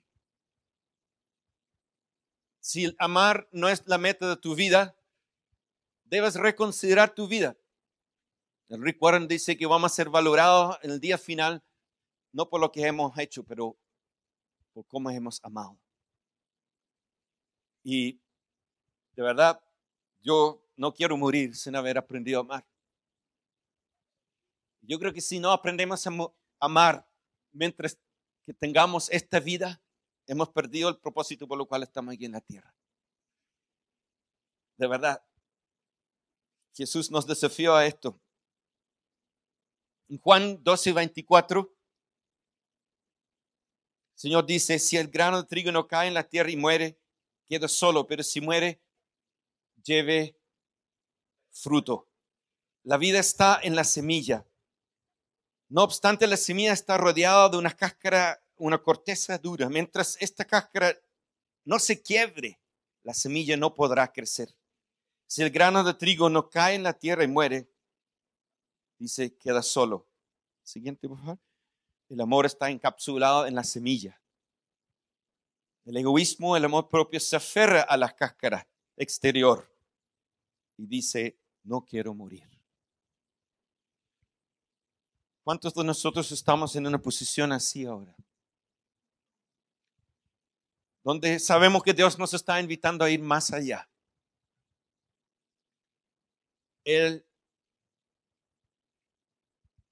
Si 2.61 2.95
amar 2.99 3.49
no 3.51 3.69
es 3.69 3.83
la 3.87 3.99
meta 3.99 4.29
de 4.29 4.37
tu 4.37 4.55
vida, 4.55 4.95
debes 6.05 6.35
reconsiderar 6.35 7.15
tu 7.15 7.27
vida. 7.27 7.57
El 8.69 8.83
Rick 8.83 9.03
Warren 9.03 9.27
dice 9.27 9.57
que 9.57 9.67
vamos 9.67 9.93
a 9.93 9.95
ser 9.95 10.09
valorados 10.09 10.79
en 10.83 10.93
el 10.93 11.01
día 11.01 11.19
final, 11.19 11.63
no 12.33 12.49
por 12.49 12.61
lo 12.61 12.71
que 12.71 12.87
hemos 12.87 13.17
hecho, 13.19 13.45
pero 13.45 13.77
por 14.73 14.87
cómo 14.87 15.11
hemos 15.11 15.43
amado. 15.43 15.79
Y 17.83 18.21
de 19.15 19.23
verdad, 19.23 19.63
yo 20.23 20.65
no 20.77 20.95
quiero 20.95 21.17
morir 21.17 21.55
sin 21.55 21.77
haber 21.77 21.99
aprendido 21.99 22.39
a 22.39 22.43
amar. 22.43 22.67
Yo 24.81 24.99
creo 24.99 25.13
que 25.13 25.21
si 25.21 25.39
no 25.39 25.51
aprendemos 25.51 26.07
a 26.07 26.11
amar 26.61 27.09
mientras 27.53 27.99
que 28.47 28.55
tengamos 28.55 29.11
esta 29.11 29.39
vida, 29.39 29.81
hemos 30.27 30.49
perdido 30.49 30.89
el 30.89 30.99
propósito 30.99 31.47
por 31.47 31.59
lo 31.59 31.67
cual 31.67 31.83
estamos 31.83 32.15
aquí 32.15 32.25
en 32.25 32.33
la 32.33 32.41
tierra. 32.41 32.75
De 34.77 34.87
verdad, 34.87 35.23
Jesús 36.75 37.11
nos 37.11 37.27
desafió 37.27 37.75
a 37.75 37.87
esto. 37.87 38.19
En 40.09 40.19
Juan 40.19 40.63
12, 40.63 40.93
24, 40.93 41.61
el 41.61 41.79
Señor 44.15 44.47
dice, 44.47 44.79
si 44.79 44.97
el 44.97 45.09
grano 45.09 45.43
de 45.43 45.49
trigo 45.49 45.71
no 45.71 45.87
cae 45.87 46.09
en 46.09 46.15
la 46.15 46.29
tierra 46.29 46.51
y 46.51 46.57
muere, 46.57 46.99
queda 47.49 47.69
solo, 47.69 48.07
pero 48.07 48.23
si 48.23 48.41
muere, 48.41 48.81
lleve 49.83 50.37
fruto. 51.51 52.09
La 52.83 52.97
vida 52.97 53.21
está 53.21 53.61
en 53.63 53.77
la 53.77 53.85
semilla. 53.85 54.47
No 55.69 55.83
obstante, 55.83 56.27
la 56.27 56.37
semilla 56.37 56.73
está 56.73 56.99
rodeada 56.99 57.49
de 57.49 57.57
una 57.57 57.71
cáscara, 57.71 58.43
una 58.57 58.83
corteza 58.83 59.39
dura. 59.39 59.69
Mientras 59.69 60.17
esta 60.21 60.45
cáscara 60.45 60.99
no 61.65 61.79
se 61.79 62.03
quiebre, 62.03 62.61
la 63.03 63.15
semilla 63.15 63.57
no 63.57 63.75
podrá 63.75 64.13
crecer. 64.13 64.55
Si 65.27 65.43
el 65.43 65.51
grano 65.51 65.83
de 65.85 65.95
trigo 65.95 66.29
no 66.29 66.51
cae 66.51 66.75
en 66.75 66.83
la 66.83 66.93
tierra 66.93 67.25
y 67.25 67.29
muere, 67.29 67.71
dice, 68.99 69.35
queda 69.37 69.63
solo. 69.63 70.07
Siguiente, 70.63 71.09
por 71.09 71.19
favor. 71.19 71.39
El 72.09 72.21
amor 72.21 72.45
está 72.45 72.69
encapsulado 72.69 73.47
en 73.47 73.55
la 73.55 73.65
semilla. 73.65 74.21
El 75.85 75.97
egoísmo, 75.97 76.57
el 76.57 76.65
amor 76.65 76.89
propio 76.91 77.19
se 77.19 77.37
aferra 77.37 77.83
a 77.83 77.97
la 77.97 78.15
cáscara 78.15 78.69
exterior 78.97 79.72
y 80.83 80.87
dice, 80.87 81.39
no 81.63 81.85
quiero 81.85 82.13
morir. 82.13 82.43
¿Cuántos 85.45 85.73
de 85.75 85.85
nosotros 85.85 86.33
estamos 86.33 86.75
en 86.75 86.89
una 86.89 87.01
posición 87.01 87.53
así 87.53 87.85
ahora? 87.85 88.17
Donde 91.05 91.39
sabemos 91.39 91.85
que 91.85 91.95
Dios 91.95 92.19
nos 92.19 92.35
está 92.35 92.61
invitando 92.61 93.05
a 93.05 93.11
ir 93.11 93.21
más 93.21 93.53
allá. 93.53 93.89
Él 96.85 97.25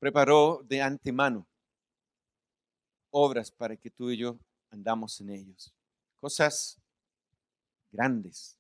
preparó 0.01 0.61
de 0.65 0.83
antemano 0.83 1.47
obras 3.11 3.53
para 3.53 3.77
que 3.77 3.91
tú 3.91 4.11
y 4.11 4.17
yo 4.17 4.41
andamos 4.71 5.21
en 5.21 5.31
ellos. 5.31 5.73
Cosas 6.19 6.81
grandes, 7.93 8.60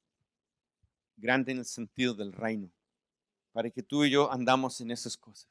grande 1.20 1.52
en 1.52 1.59
el 1.59 1.64
sentido 1.64 2.14
del 2.14 2.33
reino, 2.33 2.70
para 3.52 3.70
que 3.70 3.83
tú 3.83 4.04
y 4.04 4.11
yo 4.11 4.33
andamos 4.33 4.80
en 4.80 4.90
esas 4.90 5.16
cosas. 5.16 5.50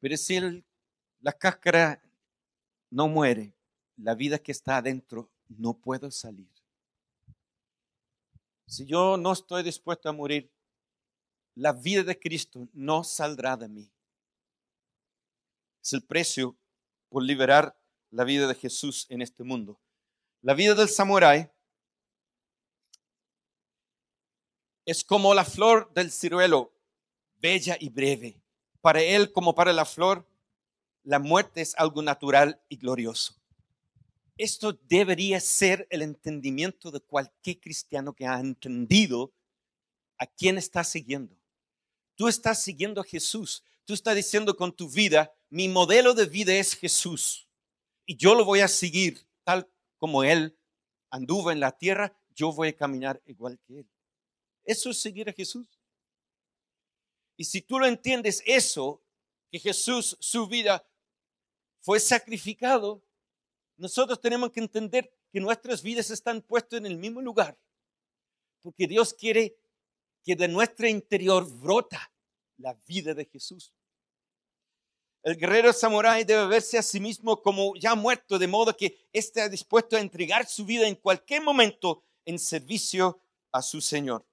Pero 0.00 0.16
si 0.16 0.64
la 1.20 1.32
cáscara 1.32 2.02
no 2.90 3.08
muere, 3.08 3.54
la 3.96 4.14
vida 4.14 4.38
que 4.38 4.52
está 4.52 4.78
adentro 4.78 5.30
no 5.48 5.74
puede 5.74 6.10
salir. 6.10 6.48
Si 8.66 8.86
yo 8.86 9.16
no 9.16 9.32
estoy 9.32 9.62
dispuesto 9.62 10.08
a 10.08 10.12
morir, 10.12 10.50
la 11.54 11.72
vida 11.72 12.04
de 12.04 12.18
Cristo 12.18 12.68
no 12.72 13.04
saldrá 13.04 13.56
de 13.56 13.68
mí. 13.68 13.92
Es 15.82 15.92
el 15.92 16.02
precio 16.02 16.56
por 17.08 17.22
liberar 17.22 17.76
la 18.10 18.24
vida 18.24 18.46
de 18.46 18.54
Jesús 18.54 19.06
en 19.10 19.22
este 19.22 19.44
mundo. 19.44 19.80
La 20.40 20.54
vida 20.54 20.74
del 20.74 20.88
samurái 20.88 21.50
es 24.84 25.04
como 25.04 25.34
la 25.34 25.44
flor 25.44 25.92
del 25.94 26.10
ciruelo, 26.10 26.72
bella 27.40 27.76
y 27.78 27.88
breve. 27.88 28.40
Para 28.80 29.02
él 29.02 29.32
como 29.32 29.54
para 29.54 29.72
la 29.72 29.84
flor, 29.84 30.26
la 31.02 31.18
muerte 31.18 31.60
es 31.60 31.74
algo 31.76 32.02
natural 32.02 32.60
y 32.68 32.76
glorioso. 32.76 33.34
Esto 34.36 34.72
debería 34.88 35.38
ser 35.40 35.86
el 35.90 36.02
entendimiento 36.02 36.90
de 36.90 37.00
cualquier 37.00 37.60
cristiano 37.60 38.14
que 38.14 38.26
ha 38.26 38.40
entendido 38.40 39.32
a 40.18 40.26
quién 40.26 40.56
está 40.56 40.82
siguiendo. 40.82 41.36
Tú 42.14 42.28
estás 42.28 42.62
siguiendo 42.62 43.00
a 43.00 43.04
Jesús. 43.04 43.64
Tú 43.84 43.94
estás 43.94 44.14
diciendo 44.14 44.56
con 44.56 44.72
tu 44.72 44.88
vida, 44.88 45.32
mi 45.48 45.68
modelo 45.68 46.14
de 46.14 46.26
vida 46.26 46.54
es 46.54 46.74
Jesús. 46.74 47.48
Y 48.06 48.16
yo 48.16 48.34
lo 48.34 48.44
voy 48.44 48.60
a 48.60 48.68
seguir 48.68 49.26
tal 49.44 49.68
como 49.98 50.24
Él 50.24 50.56
anduvo 51.10 51.50
en 51.50 51.60
la 51.60 51.72
tierra, 51.76 52.16
yo 52.34 52.52
voy 52.52 52.68
a 52.68 52.76
caminar 52.76 53.20
igual 53.26 53.58
que 53.66 53.80
Él. 53.80 53.88
Eso 54.64 54.90
es 54.90 55.00
seguir 55.00 55.28
a 55.28 55.32
Jesús. 55.32 55.80
Y 57.36 57.44
si 57.44 57.62
tú 57.62 57.78
lo 57.78 57.86
entiendes 57.86 58.42
eso, 58.44 59.02
que 59.50 59.58
Jesús, 59.58 60.16
su 60.20 60.46
vida 60.46 60.86
fue 61.80 61.98
sacrificado, 61.98 63.02
nosotros 63.76 64.20
tenemos 64.20 64.50
que 64.50 64.60
entender 64.60 65.12
que 65.32 65.40
nuestras 65.40 65.82
vidas 65.82 66.10
están 66.10 66.42
puestas 66.42 66.78
en 66.78 66.86
el 66.86 66.98
mismo 66.98 67.20
lugar. 67.20 67.58
Porque 68.60 68.86
Dios 68.86 69.14
quiere 69.14 69.56
que 70.22 70.36
de 70.36 70.48
nuestro 70.48 70.86
interior 70.86 71.50
brota 71.50 72.12
la 72.58 72.74
vida 72.86 73.14
de 73.14 73.24
Jesús. 73.24 73.72
El 75.22 75.36
guerrero 75.36 75.72
samurái 75.72 76.24
debe 76.24 76.46
verse 76.46 76.78
a 76.78 76.82
sí 76.82 76.98
mismo 76.98 77.42
como 77.42 77.74
ya 77.76 77.94
muerto, 77.94 78.38
de 78.38 78.46
modo 78.46 78.76
que 78.76 79.08
esté 79.12 79.48
dispuesto 79.48 79.96
a 79.96 80.00
entregar 80.00 80.46
su 80.46 80.64
vida 80.64 80.86
en 80.86 80.94
cualquier 80.94 81.42
momento 81.42 82.04
en 82.24 82.38
servicio 82.38 83.22
a 83.52 83.60
su 83.60 83.80
Señor. 83.80 84.26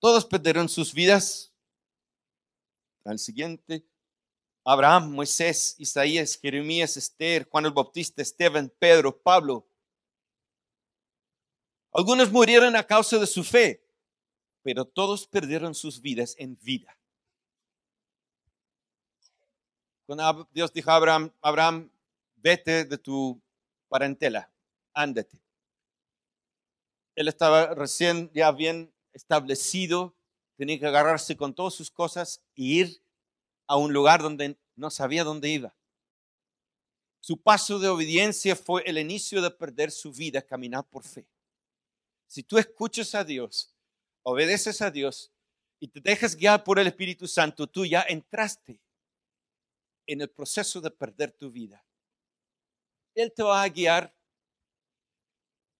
Todos 0.00 0.24
perdieron 0.24 0.68
sus 0.68 0.92
vidas. 0.92 1.52
Al 3.04 3.18
siguiente, 3.18 3.84
Abraham, 4.64 5.12
Moisés, 5.12 5.74
Isaías, 5.78 6.38
Jeremías, 6.40 6.96
Esther, 6.96 7.48
Juan 7.48 7.66
el 7.66 7.72
Bautista, 7.72 8.22
Esteban, 8.22 8.72
Pedro, 8.78 9.16
Pablo. 9.16 9.66
Algunos 11.92 12.30
murieron 12.30 12.76
a 12.76 12.86
causa 12.86 13.18
de 13.18 13.26
su 13.26 13.42
fe, 13.42 13.82
pero 14.62 14.84
todos 14.84 15.26
perdieron 15.26 15.74
sus 15.74 16.00
vidas 16.00 16.34
en 16.38 16.56
vida. 16.58 16.96
Cuando 20.06 20.48
Dios 20.52 20.72
dijo 20.72 20.90
a 20.90 20.96
Abraham, 20.96 21.32
Abraham, 21.40 21.90
vete 22.36 22.84
de 22.84 22.98
tu 22.98 23.40
parentela, 23.88 24.50
ándate. 24.92 25.40
Él 27.14 27.28
estaba 27.28 27.74
recién 27.74 28.30
ya 28.32 28.52
bien 28.52 28.92
establecido, 29.12 30.16
tenía 30.56 30.78
que 30.78 30.86
agarrarse 30.86 31.36
con 31.36 31.54
todas 31.54 31.74
sus 31.74 31.90
cosas 31.90 32.42
e 32.56 32.62
ir 32.62 33.02
a 33.66 33.76
un 33.76 33.92
lugar 33.92 34.22
donde 34.22 34.58
no 34.76 34.90
sabía 34.90 35.24
dónde 35.24 35.48
iba. 35.50 35.76
Su 37.20 37.40
paso 37.40 37.78
de 37.78 37.88
obediencia 37.88 38.56
fue 38.56 38.82
el 38.86 38.98
inicio 38.98 39.42
de 39.42 39.50
perder 39.50 39.90
su 39.90 40.12
vida, 40.12 40.40
caminar 40.40 40.88
por 40.88 41.04
fe. 41.04 41.28
Si 42.26 42.42
tú 42.42 42.58
escuchas 42.58 43.14
a 43.14 43.24
Dios, 43.24 43.74
obedeces 44.22 44.82
a 44.82 44.90
Dios 44.90 45.32
y 45.80 45.88
te 45.88 46.00
dejas 46.00 46.36
guiar 46.36 46.62
por 46.62 46.78
el 46.78 46.86
Espíritu 46.86 47.26
Santo, 47.26 47.66
tú 47.66 47.86
ya 47.86 48.02
entraste 48.02 48.80
en 50.06 50.20
el 50.20 50.30
proceso 50.30 50.80
de 50.80 50.90
perder 50.90 51.32
tu 51.32 51.50
vida. 51.50 51.84
Él 53.14 53.32
te 53.34 53.42
va 53.42 53.62
a 53.62 53.68
guiar 53.68 54.14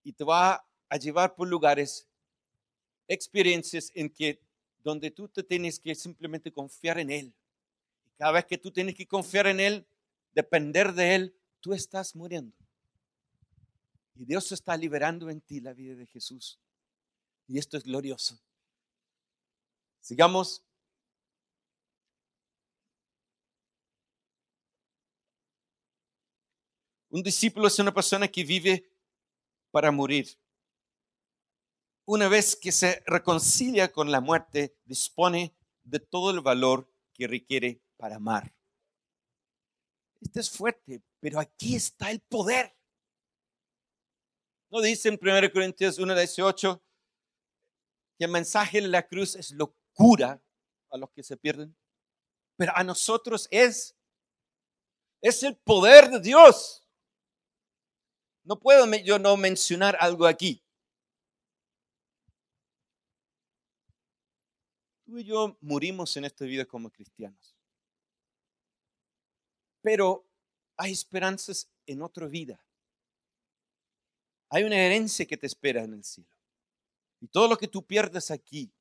y 0.03 0.13
te 0.13 0.23
va 0.23 0.67
a 0.89 0.97
llevar 0.97 1.35
por 1.35 1.47
lugares, 1.47 2.08
experiencias 3.09 3.91
en 3.95 4.09
que 4.09 4.39
donde 4.81 5.11
tú 5.11 5.27
te 5.27 5.43
tienes 5.43 5.79
que 5.79 5.93
simplemente 5.95 6.53
confiar 6.53 6.99
en 6.99 7.09
Él. 7.09 7.33
Y 8.05 8.11
cada 8.17 8.31
vez 8.31 8.45
que 8.45 8.57
tú 8.57 8.71
tienes 8.71 8.95
que 8.95 9.07
confiar 9.07 9.47
en 9.47 9.59
Él, 9.59 9.85
depender 10.33 10.93
de 10.93 11.15
Él, 11.15 11.35
tú 11.59 11.73
estás 11.73 12.15
muriendo. 12.15 12.55
Y 14.15 14.25
Dios 14.25 14.51
está 14.51 14.77
liberando 14.77 15.29
en 15.29 15.41
ti 15.41 15.59
la 15.59 15.73
vida 15.73 15.95
de 15.95 16.05
Jesús. 16.05 16.59
Y 17.47 17.57
esto 17.57 17.77
es 17.77 17.83
glorioso. 17.83 18.39
Sigamos. 20.01 20.63
Un 27.09 27.23
discípulo 27.23 27.67
es 27.67 27.79
una 27.79 27.93
persona 27.93 28.27
que 28.27 28.43
vive 28.43 28.91
para 29.71 29.91
morir. 29.91 30.37
Una 32.11 32.27
vez 32.27 32.55
que 32.55 32.71
se 32.71 33.03
reconcilia 33.05 33.91
con 33.91 34.11
la 34.11 34.19
muerte, 34.19 34.75
dispone 34.83 35.55
de 35.83 35.99
todo 35.99 36.31
el 36.31 36.41
valor 36.41 36.91
que 37.13 37.27
requiere 37.27 37.83
para 37.97 38.15
amar. 38.15 38.51
Este 40.19 40.39
es 40.39 40.49
fuerte, 40.49 41.03
pero 41.19 41.39
aquí 41.39 41.75
está 41.75 42.09
el 42.09 42.19
poder. 42.21 42.75
¿No 44.71 44.81
dice 44.81 45.09
en 45.09 45.19
1 45.21 45.51
Corintios 45.53 45.99
1:18 45.99 46.81
que 48.17 48.25
el 48.25 48.31
mensaje 48.31 48.81
de 48.81 48.87
la 48.87 49.07
cruz 49.07 49.35
es 49.35 49.51
locura 49.51 50.41
a 50.89 50.97
los 50.97 51.11
que 51.11 51.21
se 51.21 51.37
pierden? 51.37 51.77
Pero 52.57 52.71
a 52.75 52.83
nosotros 52.83 53.47
es, 53.51 53.95
es 55.21 55.43
el 55.43 55.55
poder 55.57 56.09
de 56.09 56.21
Dios. 56.21 56.83
No 58.43 58.59
puedo 58.59 58.91
yo 58.95 59.19
no 59.19 59.37
mencionar 59.37 59.95
algo 59.99 60.25
aquí. 60.25 60.65
Tú 65.09 65.17
y 65.17 65.23
yo 65.23 65.57
morimos 65.61 66.15
en 66.17 66.25
esta 66.25 66.45
vida 66.45 66.65
como 66.65 66.91
cristianos. 66.91 67.57
Pero 69.81 70.23
hay 70.77 70.91
esperanzas 70.91 71.67
en 71.87 72.03
otra 72.03 72.27
vida. 72.27 72.63
Hay 74.49 74.65
una 74.65 74.77
herencia 74.77 75.25
que 75.25 75.35
te 75.35 75.47
espera 75.47 75.83
en 75.83 75.95
el 75.95 76.03
cielo. 76.03 76.29
Y 77.21 77.27
todo 77.27 77.47
lo 77.47 77.57
que 77.57 77.67
tú 77.67 77.83
pierdes 77.83 78.29
aquí 78.29 78.71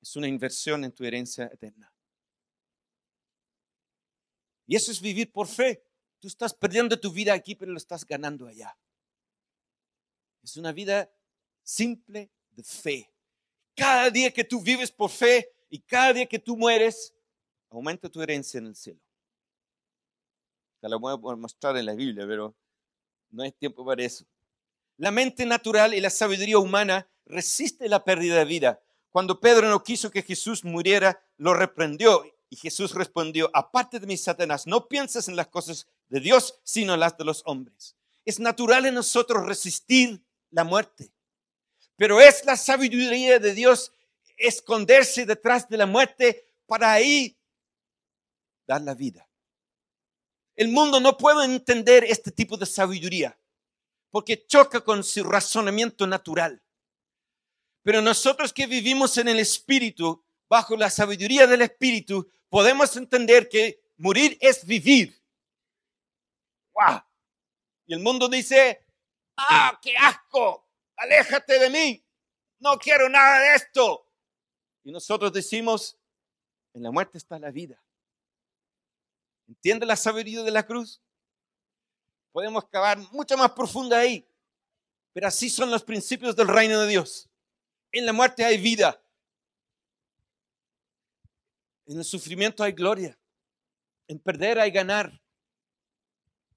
es 0.00 0.16
una 0.16 0.26
inversión 0.26 0.82
en 0.82 0.90
tu 0.90 1.04
herencia 1.04 1.46
eterna. 1.52 1.92
Y 4.66 4.74
eso 4.74 4.90
es 4.90 5.00
vivir 5.00 5.30
por 5.30 5.46
fe. 5.46 5.84
Tú 6.18 6.26
estás 6.26 6.52
perdiendo 6.52 6.98
tu 6.98 7.12
vida 7.12 7.32
aquí, 7.32 7.54
pero 7.54 7.70
lo 7.70 7.78
estás 7.78 8.04
ganando 8.04 8.48
allá. 8.48 8.76
Es 10.42 10.56
una 10.56 10.72
vida 10.72 11.08
simple 11.62 12.32
de 12.50 12.64
fe. 12.64 13.14
Cada 13.78 14.10
día 14.10 14.32
que 14.32 14.42
tú 14.42 14.60
vives 14.60 14.90
por 14.90 15.08
fe 15.08 15.52
y 15.70 15.78
cada 15.78 16.12
día 16.12 16.26
que 16.26 16.40
tú 16.40 16.56
mueres, 16.56 17.14
aumenta 17.70 18.08
tu 18.08 18.20
herencia 18.20 18.58
en 18.58 18.66
el 18.66 18.74
cielo. 18.74 18.98
Te 20.80 20.88
lo 20.88 20.98
voy 20.98 21.12
a 21.12 21.36
mostrar 21.36 21.76
en 21.76 21.86
la 21.86 21.94
Biblia, 21.94 22.26
pero 22.26 22.56
no 23.30 23.44
hay 23.44 23.52
tiempo 23.52 23.86
para 23.86 24.02
eso. 24.02 24.24
La 24.96 25.12
mente 25.12 25.46
natural 25.46 25.94
y 25.94 26.00
la 26.00 26.10
sabiduría 26.10 26.58
humana 26.58 27.08
resiste 27.24 27.88
la 27.88 28.02
pérdida 28.02 28.38
de 28.38 28.44
vida. 28.46 28.82
Cuando 29.10 29.38
Pedro 29.38 29.68
no 29.68 29.84
quiso 29.84 30.10
que 30.10 30.22
Jesús 30.22 30.64
muriera, 30.64 31.24
lo 31.36 31.54
reprendió 31.54 32.24
y 32.50 32.56
Jesús 32.56 32.94
respondió, 32.94 33.48
aparte 33.54 34.00
de 34.00 34.08
mi 34.08 34.16
Satanás, 34.16 34.66
no 34.66 34.88
pienses 34.88 35.28
en 35.28 35.36
las 35.36 35.46
cosas 35.46 35.86
de 36.08 36.18
Dios, 36.18 36.58
sino 36.64 36.94
en 36.94 37.00
las 37.00 37.16
de 37.16 37.24
los 37.24 37.42
hombres. 37.46 37.94
Es 38.24 38.40
natural 38.40 38.86
en 38.86 38.94
nosotros 38.94 39.46
resistir 39.46 40.20
la 40.50 40.64
muerte, 40.64 41.12
pero 41.98 42.20
es 42.20 42.44
la 42.44 42.56
sabiduría 42.56 43.40
de 43.40 43.52
Dios 43.52 43.92
esconderse 44.36 45.26
detrás 45.26 45.68
de 45.68 45.76
la 45.76 45.84
muerte 45.84 46.46
para 46.64 46.92
ahí 46.92 47.36
dar 48.68 48.80
la 48.82 48.94
vida. 48.94 49.28
El 50.54 50.68
mundo 50.68 51.00
no 51.00 51.18
puede 51.18 51.44
entender 51.44 52.04
este 52.04 52.30
tipo 52.30 52.56
de 52.56 52.66
sabiduría 52.66 53.36
porque 54.10 54.46
choca 54.46 54.80
con 54.80 55.02
su 55.02 55.24
razonamiento 55.24 56.06
natural. 56.06 56.62
Pero 57.82 58.00
nosotros 58.00 58.52
que 58.52 58.68
vivimos 58.68 59.18
en 59.18 59.26
el 59.26 59.40
Espíritu, 59.40 60.24
bajo 60.48 60.76
la 60.76 60.90
sabiduría 60.90 61.48
del 61.48 61.62
Espíritu, 61.62 62.30
podemos 62.48 62.96
entender 62.96 63.48
que 63.48 63.82
morir 63.96 64.38
es 64.40 64.64
vivir. 64.64 65.20
¡Wow! 66.74 67.02
Y 67.86 67.94
el 67.94 68.00
mundo 68.00 68.28
dice, 68.28 68.86
¡ah, 69.36 69.76
qué 69.82 69.96
asco! 69.96 70.67
Aléjate 70.98 71.58
de 71.58 71.70
mí. 71.70 72.04
No 72.58 72.76
quiero 72.76 73.08
nada 73.08 73.40
de 73.40 73.54
esto. 73.54 74.04
Y 74.82 74.90
nosotros 74.90 75.32
decimos, 75.32 75.96
en 76.74 76.82
la 76.82 76.90
muerte 76.90 77.18
está 77.18 77.38
la 77.38 77.50
vida. 77.50 77.82
¿Entiende 79.46 79.86
la 79.86 79.96
sabiduría 79.96 80.42
de 80.42 80.50
la 80.50 80.66
cruz? 80.66 81.00
Podemos 82.32 82.68
cavar 82.68 82.98
mucho 83.12 83.36
más 83.36 83.52
profunda 83.52 83.98
ahí. 83.98 84.28
Pero 85.12 85.28
así 85.28 85.48
son 85.48 85.70
los 85.70 85.82
principios 85.82 86.36
del 86.36 86.48
reino 86.48 86.80
de 86.80 86.88
Dios. 86.88 87.28
En 87.92 88.04
la 88.04 88.12
muerte 88.12 88.44
hay 88.44 88.58
vida. 88.58 89.02
En 91.86 91.98
el 91.98 92.04
sufrimiento 92.04 92.62
hay 92.62 92.72
gloria. 92.72 93.18
En 94.08 94.18
perder 94.18 94.58
hay 94.58 94.70
ganar. 94.70 95.22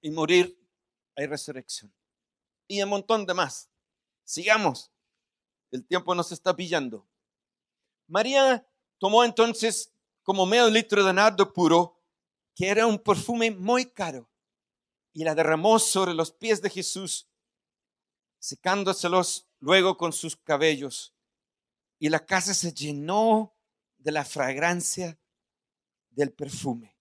En 0.02 0.14
morir 0.14 0.60
hay 1.16 1.28
resurrección. 1.28 1.94
Y 2.68 2.82
un 2.82 2.90
montón 2.90 3.26
de 3.26 3.34
más. 3.34 3.71
Sigamos. 4.24 4.92
El 5.72 5.86
tiempo 5.86 6.14
nos 6.16 6.32
está 6.32 6.56
pillando. 6.56 7.08
María 8.08 8.68
tomó 8.98 9.24
entonces 9.24 9.94
como 10.24 10.46
medio 10.46 10.70
litro 10.70 11.04
de 11.04 11.14
nardo 11.14 11.52
puro 11.54 11.98
que 12.56 12.68
era 12.68 12.86
un 12.86 13.00
perfume 13.00 13.52
muy 13.52 13.86
caro, 13.86 14.30
y 15.14 15.24
la 15.24 15.36
derramó 15.36 15.80
sobre 15.80 16.14
los 16.14 16.32
pies 16.32 16.62
de 16.62 16.70
Jesús, 16.70 17.30
secándoselos 18.40 19.48
luego 19.60 19.98
con 19.98 20.14
sus 20.14 20.36
cabellos. 20.36 21.14
Y 22.00 22.10
la 22.10 22.26
casa 22.26 22.54
se 22.54 22.74
llenó 22.74 23.56
de 23.98 24.12
la 24.12 24.26
fragancia 24.26 25.20
del 26.10 26.32
perfume. 26.34 26.98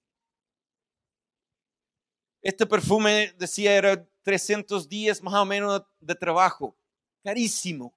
Este 2.42 2.66
perfume, 2.66 3.34
decía, 3.36 3.74
era 3.74 4.08
300 4.22 4.88
días 4.88 5.22
más 5.22 5.34
o 5.34 5.44
menos 5.44 5.82
de 6.00 6.14
trabajo, 6.14 6.76
carísimo. 7.22 7.94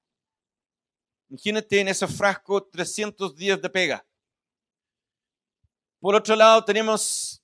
Imagínate 1.29 1.79
en 1.79 1.87
ese 1.87 2.07
frasco 2.07 2.63
300 2.63 3.35
días 3.35 3.61
de 3.61 3.69
pega. 3.69 4.05
Por 5.99 6.15
otro 6.15 6.35
lado, 6.35 6.63
tenemos 6.65 7.41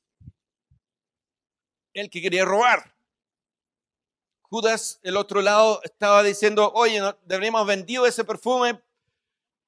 el 1.94 2.10
que 2.10 2.22
quería 2.22 2.46
robar. 2.46 2.96
Judas, 4.42 5.00
el 5.04 5.16
otro 5.16 5.42
lado, 5.42 5.82
estaba 5.84 6.24
diciendo, 6.24 6.72
oye, 6.74 7.00
¿no 7.00 7.18
deberíamos 7.24 7.66
vendido 7.66 8.06
ese 8.06 8.24
perfume 8.24 8.82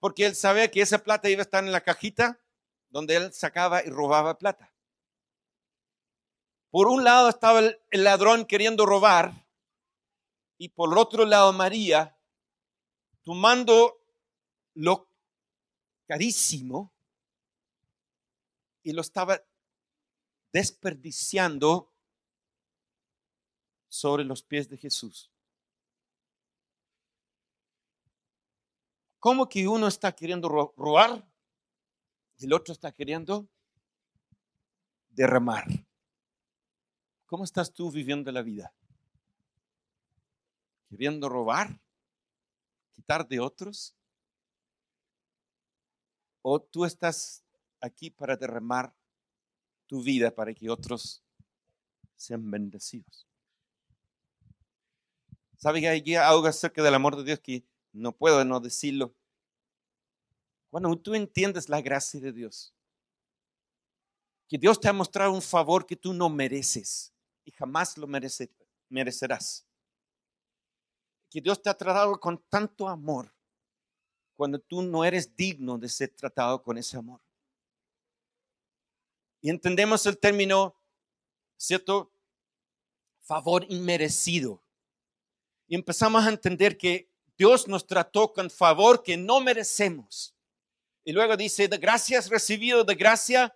porque 0.02 0.26
él 0.26 0.36
sabía 0.36 0.69
que 0.69 0.82
esa 0.82 0.97
plata 0.97 1.30
iba 1.30 1.41
a 1.41 1.43
estar 1.43 1.63
en 1.63 1.71
la 1.71 1.82
cajita 1.82 2.39
donde 2.89 3.15
él 3.15 3.32
sacaba 3.34 3.86
y 3.86 3.89
robaba 3.89 4.38
plata. 4.38 4.74
Por 6.71 6.88
un 6.88 7.04
lado 7.04 7.30
estaba 7.30 7.60
el, 7.60 7.78
ladrón 7.91 8.45
queriendo 8.45 8.86
robar 8.86 9.32
y 10.62 10.69
por 10.69 10.95
otro 10.95 11.26
lado 11.26 11.52
María, 11.54 12.15
tomando 13.24 14.00
lo 14.76 15.10
carísimo 16.06 16.93
y 18.84 18.91
lo 18.91 19.02
estaba 19.02 19.41
desperdiciando 20.54 21.91
sobre 23.88 24.24
los 24.24 24.43
pies 24.43 24.69
de 24.69 24.78
Jesús. 24.78 25.32
¿Cómo 29.17 29.50
que 29.50 29.67
uno 29.67 29.88
está 29.88 30.12
queriendo 30.12 30.47
robar 30.47 31.28
y 32.38 32.45
el 32.45 32.54
otro 32.54 32.71
está 32.71 32.91
queriendo 32.91 33.50
derramar? 35.10 35.65
¿Cómo 37.26 37.45
estás 37.45 37.74
tú 37.74 37.89
viviendo 37.89 38.32
la 38.32 38.43
vida? 38.43 38.71
¿Queriendo 40.91 41.30
robar? 41.30 41.80
¿Quitar 42.91 43.27
de 43.27 43.39
otros? 43.39 43.95
¿O 46.43 46.62
tú 46.62 46.84
estás 46.86 47.43
aquí 47.80 48.12
para 48.12 48.36
derramar 48.36 48.93
tu 49.88 50.04
vida 50.04 50.36
para 50.36 50.54
que 50.54 50.69
otros 50.69 51.23
sean 52.17 52.51
bendecidos? 52.51 53.25
¿Sabe 55.56 55.80
que 55.80 55.88
hay 55.88 56.15
algo 56.15 56.45
acerca 56.45 56.84
del 56.84 56.93
amor 56.93 57.15
de 57.15 57.23
Dios 57.23 57.39
que 57.39 57.63
no 57.93 58.12
puedo 58.12 58.43
no 58.45 58.60
decirlo. 58.60 59.13
Cuando 60.69 60.93
tú 60.97 61.13
entiendes 61.13 61.69
la 61.69 61.82
gracia 61.82 62.19
de 62.19 62.32
Dios, 62.32 62.73
que 64.47 64.58
Dios 64.58 64.80
te 64.80 64.89
ha 64.89 64.93
mostrado 64.93 65.32
un 65.32 65.41
favor 65.41 65.86
que 65.86 65.95
tú 65.95 66.13
no 66.13 66.30
mereces 66.30 67.13
y 67.45 67.51
jamás 67.51 67.97
lo 67.97 68.08
merecerás. 68.08 69.65
Que 71.32 71.41
Dios 71.41 71.62
te 71.62 71.70
ha 71.70 71.74
tratado 71.74 72.20
con 72.20 72.38
tanto 72.50 72.88
amor 72.88 73.34
cuando 74.36 74.60
tú 74.60 74.82
no 74.82 75.06
eres 75.06 75.36
digno 75.36 75.78
de 75.78 75.88
ser 75.88 76.10
tratado 76.10 76.62
con 76.62 76.78
ese 76.78 76.98
amor. 76.98 77.22
Y 79.39 79.50
entendemos 79.50 80.06
el 80.06 80.17
término, 80.17 80.76
¿cierto? 81.58 82.12
Favor 83.22 83.65
inmerecido. 83.70 84.62
Y 85.67 85.76
empezamos 85.76 86.26
a 86.26 86.30
entender 86.30 86.78
que 86.78 87.10
Dios 87.38 87.67
nos 87.67 87.88
trató 87.88 88.34
con 88.34 88.50
favor 88.50 89.02
que 89.02 89.15
no 89.15 89.39
merecemos. 89.39 90.36
Y 91.04 91.13
luego 91.13 91.38
dice, 91.38 91.67
de 91.67 91.78
gracias 91.78 92.30
recibido, 92.30 92.84
de 92.84 92.96
gracia 92.96 93.56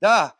da. 0.00 0.34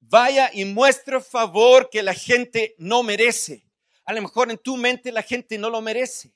Vaya 0.00 0.50
y 0.52 0.64
muestra 0.64 1.20
favor 1.20 1.90
que 1.90 2.02
la 2.02 2.14
gente 2.14 2.74
no 2.78 3.02
merece. 3.02 3.63
A 4.04 4.12
lo 4.12 4.22
mejor 4.22 4.50
en 4.50 4.58
tu 4.58 4.76
mente 4.76 5.10
la 5.10 5.22
gente 5.22 5.58
no 5.58 5.70
lo 5.70 5.80
merece. 5.80 6.32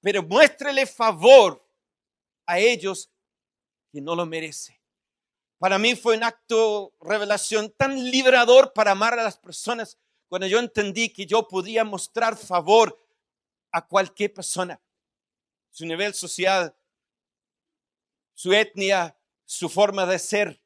Pero 0.00 0.22
muéstrele 0.22 0.86
favor 0.86 1.66
a 2.46 2.58
ellos 2.58 3.10
que 3.90 4.00
no 4.00 4.14
lo 4.14 4.24
merece. 4.26 4.80
Para 5.58 5.78
mí 5.78 5.96
fue 5.96 6.16
un 6.16 6.22
acto 6.22 6.94
revelación 7.00 7.74
tan 7.76 8.10
liberador 8.10 8.72
para 8.72 8.92
amar 8.92 9.18
a 9.18 9.24
las 9.24 9.36
personas 9.36 9.98
cuando 10.28 10.46
yo 10.46 10.58
entendí 10.58 11.12
que 11.12 11.26
yo 11.26 11.48
podía 11.48 11.84
mostrar 11.84 12.36
favor 12.36 12.96
a 13.72 13.86
cualquier 13.86 14.32
persona, 14.32 14.80
su 15.70 15.84
nivel 15.84 16.14
social, 16.14 16.74
su 18.34 18.52
etnia, 18.52 19.16
su 19.44 19.68
forma 19.68 20.06
de 20.06 20.18
ser. 20.18 20.60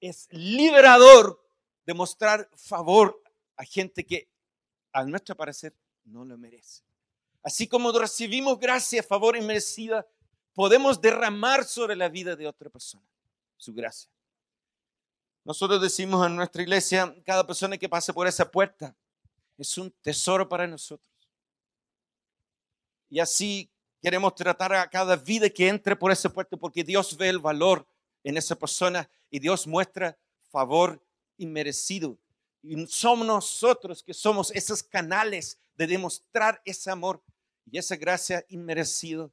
Es 0.00 0.28
liberador 0.32 1.42
de 1.84 1.94
mostrar 1.94 2.50
favor 2.56 3.22
a 3.56 3.64
gente 3.64 4.04
que, 4.04 4.28
a 4.96 5.04
nuestro 5.04 5.36
parecer, 5.36 5.74
no 6.04 6.24
lo 6.24 6.38
merece. 6.38 6.82
Así 7.42 7.68
como 7.68 7.92
recibimos 7.92 8.58
gracia, 8.58 9.02
favor 9.02 9.36
inmerecida, 9.36 10.06
podemos 10.54 10.98
derramar 10.98 11.64
sobre 11.64 11.94
la 11.94 12.08
vida 12.08 12.34
de 12.34 12.46
otra 12.46 12.70
persona 12.70 13.04
su 13.58 13.74
gracia. 13.74 14.10
Nosotros 15.44 15.82
decimos 15.82 16.26
en 16.26 16.34
nuestra 16.34 16.62
iglesia, 16.62 17.14
cada 17.26 17.46
persona 17.46 17.76
que 17.76 17.90
pase 17.90 18.10
por 18.14 18.26
esa 18.26 18.50
puerta 18.50 18.96
es 19.58 19.76
un 19.76 19.90
tesoro 20.00 20.48
para 20.48 20.66
nosotros. 20.66 21.12
Y 23.10 23.20
así 23.20 23.70
queremos 24.00 24.34
tratar 24.34 24.72
a 24.72 24.88
cada 24.88 25.14
vida 25.16 25.50
que 25.50 25.68
entre 25.68 25.94
por 25.94 26.10
ese 26.10 26.30
puerto 26.30 26.56
porque 26.56 26.82
Dios 26.82 27.14
ve 27.18 27.28
el 27.28 27.38
valor 27.38 27.86
en 28.24 28.38
esa 28.38 28.56
persona 28.56 29.10
y 29.30 29.40
Dios 29.40 29.66
muestra 29.66 30.18
favor 30.50 31.06
inmerecido. 31.36 32.18
Y 32.68 32.86
somos 32.86 33.26
nosotros 33.26 34.02
que 34.02 34.12
somos 34.12 34.50
esos 34.50 34.82
canales 34.82 35.58
de 35.76 35.86
demostrar 35.86 36.60
ese 36.64 36.90
amor 36.90 37.22
y 37.70 37.78
esa 37.78 37.96
gracia 37.96 38.44
inmerecido 38.48 39.32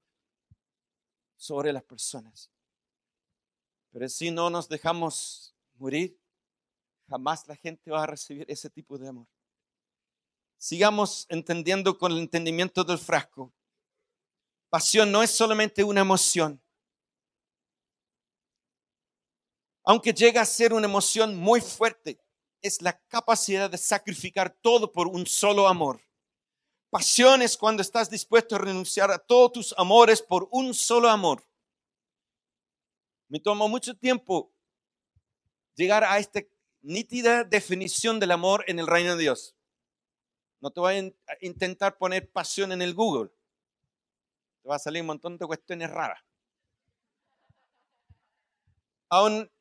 sobre 1.35 1.73
las 1.73 1.83
personas. 1.83 2.49
Pero 3.91 4.07
si 4.09 4.29
no 4.29 4.49
nos 4.49 4.69
dejamos 4.69 5.55
morir, 5.75 6.17
jamás 7.09 7.47
la 7.47 7.55
gente 7.55 7.89
va 7.91 8.03
a 8.03 8.07
recibir 8.07 8.45
ese 8.49 8.69
tipo 8.69 8.97
de 8.97 9.07
amor. 9.07 9.27
Sigamos 10.57 11.25
entendiendo 11.29 11.97
con 11.97 12.11
el 12.11 12.19
entendimiento 12.19 12.83
del 12.83 12.97
frasco 12.97 13.51
Pasión 14.73 15.11
no 15.11 15.21
es 15.21 15.29
solamente 15.29 15.83
una 15.83 16.01
emoción. 16.01 16.59
Aunque 19.83 20.11
llega 20.11 20.41
a 20.41 20.45
ser 20.45 20.73
una 20.73 20.87
emoción 20.87 21.35
muy 21.35 21.61
fuerte, 21.61 22.19
es 22.63 22.81
la 22.81 22.99
capacidad 23.07 23.69
de 23.69 23.77
sacrificar 23.77 24.49
todo 24.49 24.91
por 24.91 25.07
un 25.07 25.27
solo 25.27 25.67
amor. 25.67 26.01
Pasión 26.89 27.43
es 27.43 27.55
cuando 27.55 27.81
estás 27.81 28.09
dispuesto 28.09 28.55
a 28.55 28.59
renunciar 28.59 29.11
a 29.11 29.19
todos 29.19 29.51
tus 29.51 29.75
amores 29.77 30.21
por 30.21 30.47
un 30.51 30.73
solo 30.73 31.09
amor. 31.09 31.43
Me 33.27 33.39
tomó 33.39 33.67
mucho 33.67 33.95
tiempo 33.95 34.51
llegar 35.75 36.03
a 36.03 36.17
esta 36.17 36.41
nítida 36.81 37.43
definición 37.43 38.19
del 38.19 38.31
amor 38.31 38.63
en 38.67 38.79
el 38.79 38.87
reino 38.87 39.15
de 39.15 39.21
Dios. 39.21 39.55
No 40.61 40.71
te 40.71 40.79
voy 40.79 40.95
a 41.27 41.37
intentar 41.41 41.97
poner 41.97 42.31
pasión 42.31 42.71
en 42.71 42.81
el 42.81 42.95
Google 42.95 43.29
te 44.63 44.69
va 44.69 44.77
a 44.77 44.79
salir 44.79 45.01
un 45.01 45.07
montón 45.07 45.37
de 45.37 45.45
cuestiones 45.45 45.91
raras. 45.91 46.23
Aún 49.09 49.51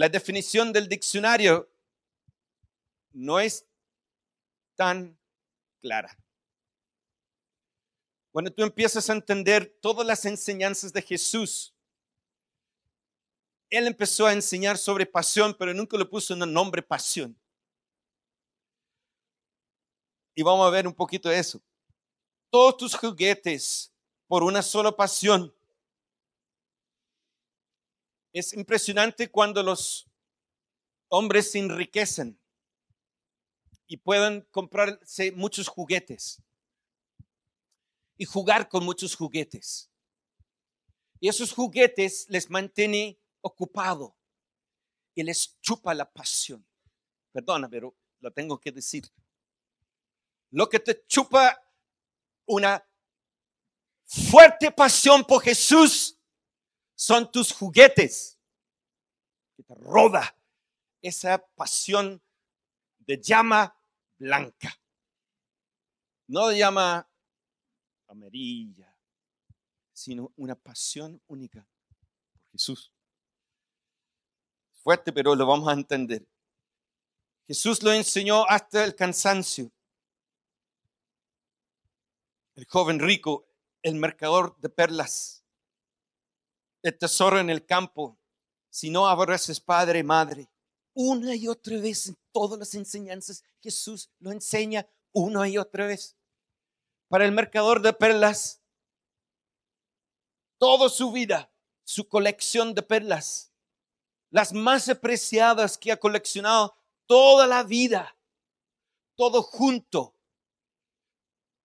la 0.00 0.08
definición 0.08 0.72
del 0.72 0.88
diccionario 0.88 1.70
no 3.12 3.38
es 3.38 3.66
tan 4.74 5.14
clara. 5.82 6.16
Cuando 8.32 8.50
tú 8.50 8.62
empiezas 8.62 9.10
a 9.10 9.12
entender 9.12 9.76
todas 9.82 10.06
las 10.06 10.24
enseñanzas 10.24 10.90
de 10.94 11.02
Jesús, 11.02 11.74
Él 13.68 13.86
empezó 13.86 14.24
a 14.24 14.32
enseñar 14.32 14.78
sobre 14.78 15.04
pasión, 15.04 15.54
pero 15.58 15.74
nunca 15.74 15.98
le 15.98 16.06
puso 16.06 16.32
un 16.32 16.50
nombre 16.50 16.80
pasión. 16.80 17.38
Y 20.34 20.42
vamos 20.42 20.66
a 20.66 20.70
ver 20.70 20.86
un 20.86 20.94
poquito 20.94 21.30
eso 21.30 21.60
todos 22.48 22.78
tus 22.78 22.94
juguetes 22.94 23.92
por 24.26 24.42
una 24.42 24.62
sola 24.62 24.90
pasión. 24.90 25.54
Es 28.32 28.52
impresionante 28.52 29.30
cuando 29.30 29.62
los 29.62 30.08
hombres 31.08 31.50
se 31.50 31.58
enriquecen 31.58 32.40
y 33.86 33.96
pueden 33.96 34.42
comprarse 34.52 35.32
muchos 35.32 35.66
juguetes 35.66 36.40
y 38.16 38.24
jugar 38.24 38.68
con 38.68 38.84
muchos 38.84 39.16
juguetes. 39.16 39.90
Y 41.18 41.28
esos 41.28 41.52
juguetes 41.52 42.26
les 42.28 42.48
mantiene 42.48 43.20
ocupado 43.40 44.16
y 45.14 45.24
les 45.24 45.58
chupa 45.60 45.92
la 45.92 46.10
pasión. 46.10 46.64
Perdona, 47.32 47.68
pero 47.68 47.96
lo 48.20 48.32
tengo 48.32 48.60
que 48.60 48.70
decir. 48.70 49.10
Lo 50.50 50.68
que 50.68 50.78
te 50.78 51.04
chupa 51.06 51.60
una 52.46 52.84
fuerte 54.04 54.70
pasión 54.70 55.24
por 55.24 55.42
Jesús 55.42 56.19
son 57.00 57.32
tus 57.32 57.50
juguetes 57.50 58.38
que 59.56 59.62
te 59.62 59.74
roba 59.74 60.36
esa 61.00 61.42
pasión 61.54 62.22
de 62.98 63.18
llama 63.18 63.74
blanca, 64.18 64.78
no 66.26 66.48
de 66.48 66.58
llama 66.58 67.10
amarilla, 68.06 68.94
sino 69.94 70.30
una 70.36 70.54
pasión 70.54 71.22
única 71.26 71.66
por 72.34 72.42
Jesús. 72.52 72.92
Fuerte, 74.82 75.10
pero 75.10 75.34
lo 75.34 75.46
vamos 75.46 75.68
a 75.70 75.72
entender. 75.72 76.28
Jesús 77.46 77.82
lo 77.82 77.94
enseñó 77.94 78.44
hasta 78.46 78.84
el 78.84 78.94
cansancio 78.94 79.72
el 82.56 82.66
joven 82.66 82.98
rico, 82.98 83.48
el 83.80 83.94
mercador 83.94 84.54
de 84.58 84.68
perlas, 84.68 85.39
el 86.82 86.96
tesoro 86.96 87.38
en 87.38 87.50
el 87.50 87.64
campo, 87.64 88.18
si 88.70 88.90
no 88.90 89.08
aborreces 89.08 89.60
padre, 89.60 90.02
madre. 90.02 90.48
Una 90.94 91.34
y 91.34 91.48
otra 91.48 91.78
vez 91.78 92.08
en 92.08 92.18
todas 92.32 92.58
las 92.58 92.74
enseñanzas 92.74 93.44
Jesús 93.60 94.10
lo 94.18 94.32
enseña 94.32 94.86
una 95.12 95.48
y 95.48 95.58
otra 95.58 95.86
vez. 95.86 96.16
Para 97.08 97.24
el 97.24 97.32
mercador 97.32 97.82
de 97.82 97.92
perlas, 97.92 98.62
toda 100.58 100.88
su 100.88 101.10
vida, 101.12 101.52
su 101.84 102.08
colección 102.08 102.74
de 102.74 102.82
perlas, 102.82 103.52
las 104.30 104.52
más 104.52 104.88
apreciadas 104.88 105.76
que 105.76 105.90
ha 105.90 105.96
coleccionado 105.96 106.76
toda 107.06 107.46
la 107.46 107.64
vida, 107.64 108.16
todo 109.16 109.42
junto, 109.42 110.14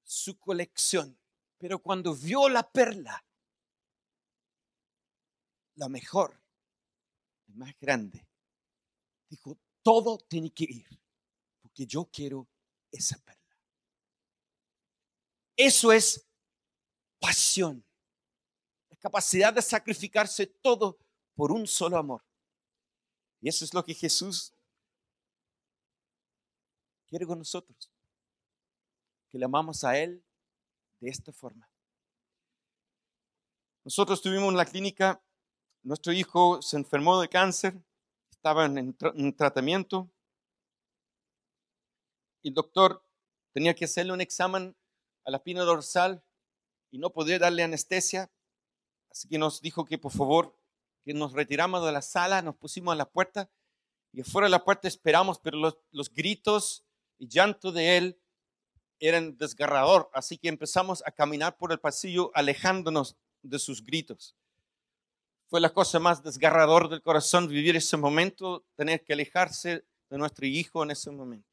su 0.04 0.40
colección. 0.40 1.20
Pero 1.58 1.80
cuando 1.80 2.16
vio 2.16 2.50
la 2.50 2.70
perla, 2.70 3.24
la 5.76 5.90
mejor, 5.90 6.42
la 7.48 7.56
más 7.56 7.76
grande, 7.80 8.28
dijo, 9.30 9.58
todo 9.82 10.18
tiene 10.18 10.52
que 10.52 10.66
ir, 10.66 10.88
porque 11.62 11.86
yo 11.86 12.06
quiero 12.06 12.48
esa 12.92 13.18
perla. 13.20 13.42
Eso 15.56 15.92
es 15.92 16.26
pasión, 17.20 17.86
la 18.90 18.98
capacidad 18.98 19.54
de 19.54 19.62
sacrificarse 19.62 20.48
todo 20.48 20.98
por 21.36 21.52
un 21.52 21.68
solo 21.68 21.98
amor. 21.98 22.24
Y 23.42 23.50
eso 23.50 23.64
es 23.64 23.74
lo 23.74 23.84
que 23.84 23.94
Jesús 23.94 24.54
quiere 27.08 27.26
con 27.26 27.38
nosotros, 27.38 27.92
que 29.30 29.38
le 29.38 29.46
amamos 29.46 29.84
a 29.84 29.98
Él 29.98 30.24
de 31.00 31.10
esta 31.10 31.32
forma. 31.32 31.70
Nosotros 33.84 34.22
tuvimos 34.22 34.50
en 34.50 34.58
la 34.58 34.66
clínica, 34.66 35.22
nuestro 35.86 36.12
hijo 36.14 36.62
se 36.62 36.78
enfermó 36.78 37.22
de 37.22 37.30
cáncer, 37.30 37.82
estaba 38.32 38.66
en, 38.66 38.96
en 39.02 39.36
tratamiento 39.36 40.12
el 42.48 42.54
doctor 42.54 43.04
tenía 43.54 43.74
que 43.74 43.86
hacerle 43.86 44.14
un 44.14 44.22
examen 44.22 44.76
a 45.26 45.32
la 45.32 45.38
espina 45.38 45.64
dorsal 45.64 46.24
y 46.92 47.00
no 47.00 47.12
podía 47.12 47.40
darle 47.40 47.64
anestesia, 47.64 48.32
así 49.10 49.28
que 49.28 49.38
nos 49.38 49.62
dijo 49.62 49.86
que 49.86 49.98
por 49.98 50.12
favor 50.12 50.56
que 51.04 51.14
nos 51.14 51.34
retiramos 51.34 51.86
de 51.86 51.92
la 51.92 52.02
sala, 52.02 52.42
nos 52.42 52.56
pusimos 52.56 52.94
a 52.94 52.96
la 52.96 53.10
puerta 53.10 53.50
y 54.12 54.22
afuera 54.22 54.46
de 54.46 54.52
la 54.52 54.64
puerta 54.64 54.88
esperamos, 54.88 55.40
pero 55.40 55.58
los, 55.58 55.78
los 55.92 56.14
gritos 56.14 56.86
y 57.18 57.28
llanto 57.28 57.72
de 57.72 57.98
él 57.98 58.22
eran 59.00 59.38
desgarrador, 59.38 60.10
así 60.14 60.38
que 60.38 60.48
empezamos 60.48 61.04
a 61.06 61.12
caminar 61.12 61.58
por 61.58 61.72
el 61.72 61.80
pasillo 61.80 62.32
alejándonos 62.34 63.18
de 63.42 63.60
sus 63.60 63.84
gritos. 63.84 64.36
Fue 65.48 65.62
la 65.62 65.72
cosa 65.72 66.00
más 66.00 66.24
desgarrador 66.24 66.90
del 66.90 67.02
corazón 67.02 67.48
vivir 67.48 67.76
ese 67.76 67.98
momento, 67.98 68.66
tener 68.76 69.04
que 69.04 69.14
alejarse 69.14 69.86
de 70.10 70.18
nuestro 70.18 70.46
hijo 70.46 70.84
en 70.84 70.92
ese 70.92 71.12
momento. 71.12 71.48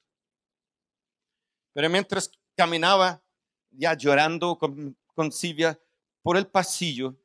Pero 1.73 1.89
mientras 1.91 2.31
caminaba, 2.57 3.23
ya 3.71 3.95
llorando 3.95 4.59
con, 4.59 4.97
con 5.15 5.33
Silvia, 5.33 5.79
por 6.23 6.37
el 6.37 6.47
pasillo, 6.47 7.17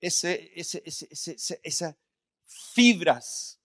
esas 0.00 1.96
fibras 2.44 3.60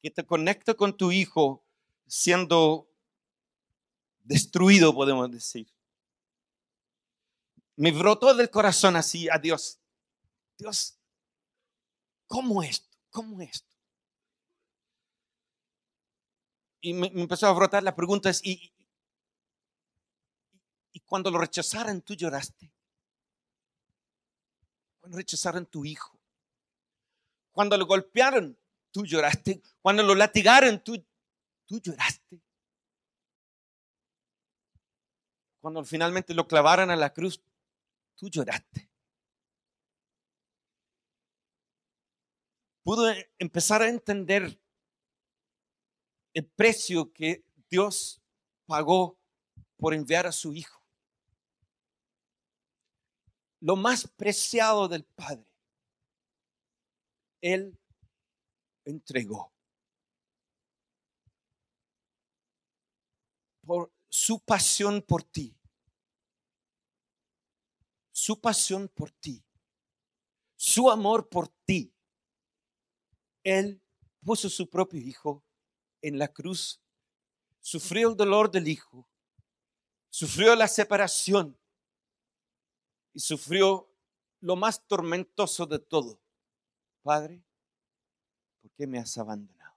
que 0.00 0.10
te 0.10 0.24
conecta 0.24 0.74
con 0.74 0.96
tu 0.96 1.10
hijo 1.12 1.64
siendo 2.06 2.90
destruido, 4.22 4.94
podemos 4.94 5.30
decir. 5.30 5.68
Me 7.76 7.90
brotó 7.90 8.34
del 8.34 8.50
corazón 8.50 8.96
así 8.96 9.28
a 9.28 9.38
Dios. 9.38 9.80
Dios, 10.56 10.98
¿cómo 12.34 12.64
esto? 12.64 12.98
¿Cómo 13.10 13.40
esto? 13.40 13.72
Y 16.80 16.92
me, 16.92 17.06
empezó 17.06 17.46
a 17.46 17.52
brotar 17.52 17.84
la 17.84 17.94
pregunta, 17.94 18.28
es, 18.28 18.44
¿y, 18.44 18.72
y 20.92 20.98
cuando 21.00 21.30
lo 21.30 21.38
rechazaron, 21.38 22.02
tú 22.02 22.14
lloraste? 22.14 22.72
Cuando 24.98 25.16
rechazaron 25.16 25.64
tu 25.66 25.84
hijo. 25.84 26.18
Cuando 27.52 27.78
lo 27.78 27.86
golpearon, 27.86 28.58
tú 28.90 29.06
lloraste. 29.06 29.62
Cuando 29.80 30.02
lo 30.02 30.16
latigaron, 30.16 30.82
tú, 30.82 31.06
tú 31.66 31.78
lloraste. 31.80 32.42
cuando 35.60 35.82
finalmente 35.82 36.34
lo 36.34 36.46
clavaron 36.46 36.90
a 36.90 36.96
la 36.96 37.14
cruz, 37.14 37.40
tú 38.16 38.28
lloraste. 38.28 38.90
Pude 42.84 43.32
empezar 43.38 43.80
a 43.80 43.88
entender 43.88 44.60
el 46.34 46.46
precio 46.46 47.10
que 47.14 47.42
Dios 47.70 48.22
pagó 48.66 49.18
por 49.78 49.94
enviar 49.94 50.26
a 50.26 50.32
su 50.32 50.52
Hijo. 50.52 50.82
Lo 53.60 53.76
más 53.76 54.06
preciado 54.06 54.86
del 54.86 55.04
Padre, 55.04 55.46
Él 57.40 57.78
entregó. 58.84 59.50
Por 63.66 63.90
su 64.10 64.40
pasión 64.40 65.00
por 65.00 65.22
ti. 65.22 65.56
Su 68.12 68.38
pasión 68.38 68.88
por 68.88 69.10
ti. 69.10 69.42
Su 70.54 70.90
amor 70.90 71.30
por 71.30 71.48
ti. 71.48 71.93
Él 73.44 73.80
puso 74.24 74.48
su 74.48 74.68
propio 74.68 75.00
hijo 75.00 75.44
en 76.02 76.18
la 76.18 76.26
cruz. 76.26 76.80
Sufrió 77.60 78.10
el 78.10 78.16
dolor 78.16 78.50
del 78.50 78.66
hijo. 78.66 79.06
Sufrió 80.10 80.56
la 80.56 80.66
separación. 80.66 81.56
Y 83.12 83.20
sufrió 83.20 83.88
lo 84.40 84.56
más 84.56 84.84
tormentoso 84.86 85.66
de 85.66 85.78
todo. 85.78 86.20
Padre, 87.02 87.44
¿por 88.60 88.72
qué 88.72 88.86
me 88.86 88.98
has 88.98 89.16
abandonado? 89.16 89.76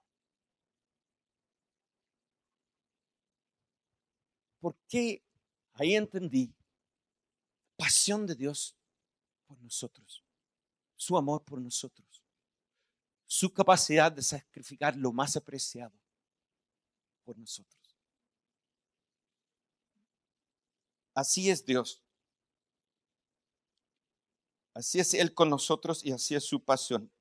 ¿Por 4.60 4.76
qué? 4.88 5.22
Ahí 5.74 5.94
entendí 5.94 6.52
pasión 7.76 8.26
de 8.26 8.34
Dios 8.34 8.74
por 9.46 9.58
nosotros, 9.62 10.24
su 10.96 11.16
amor 11.16 11.44
por 11.44 11.60
nosotros, 11.60 12.07
su 13.28 13.52
capacidad 13.52 14.10
de 14.10 14.22
sacrificar 14.22 14.96
lo 14.96 15.12
más 15.12 15.36
apreciado 15.36 15.92
por 17.24 17.38
nosotros. 17.38 17.76
Así 21.14 21.50
es 21.50 21.64
Dios. 21.64 22.02
Así 24.74 24.98
es 24.98 25.12
Él 25.12 25.34
con 25.34 25.50
nosotros 25.50 26.04
y 26.04 26.12
así 26.12 26.34
es 26.34 26.44
su 26.44 26.64
pasión. 26.64 27.12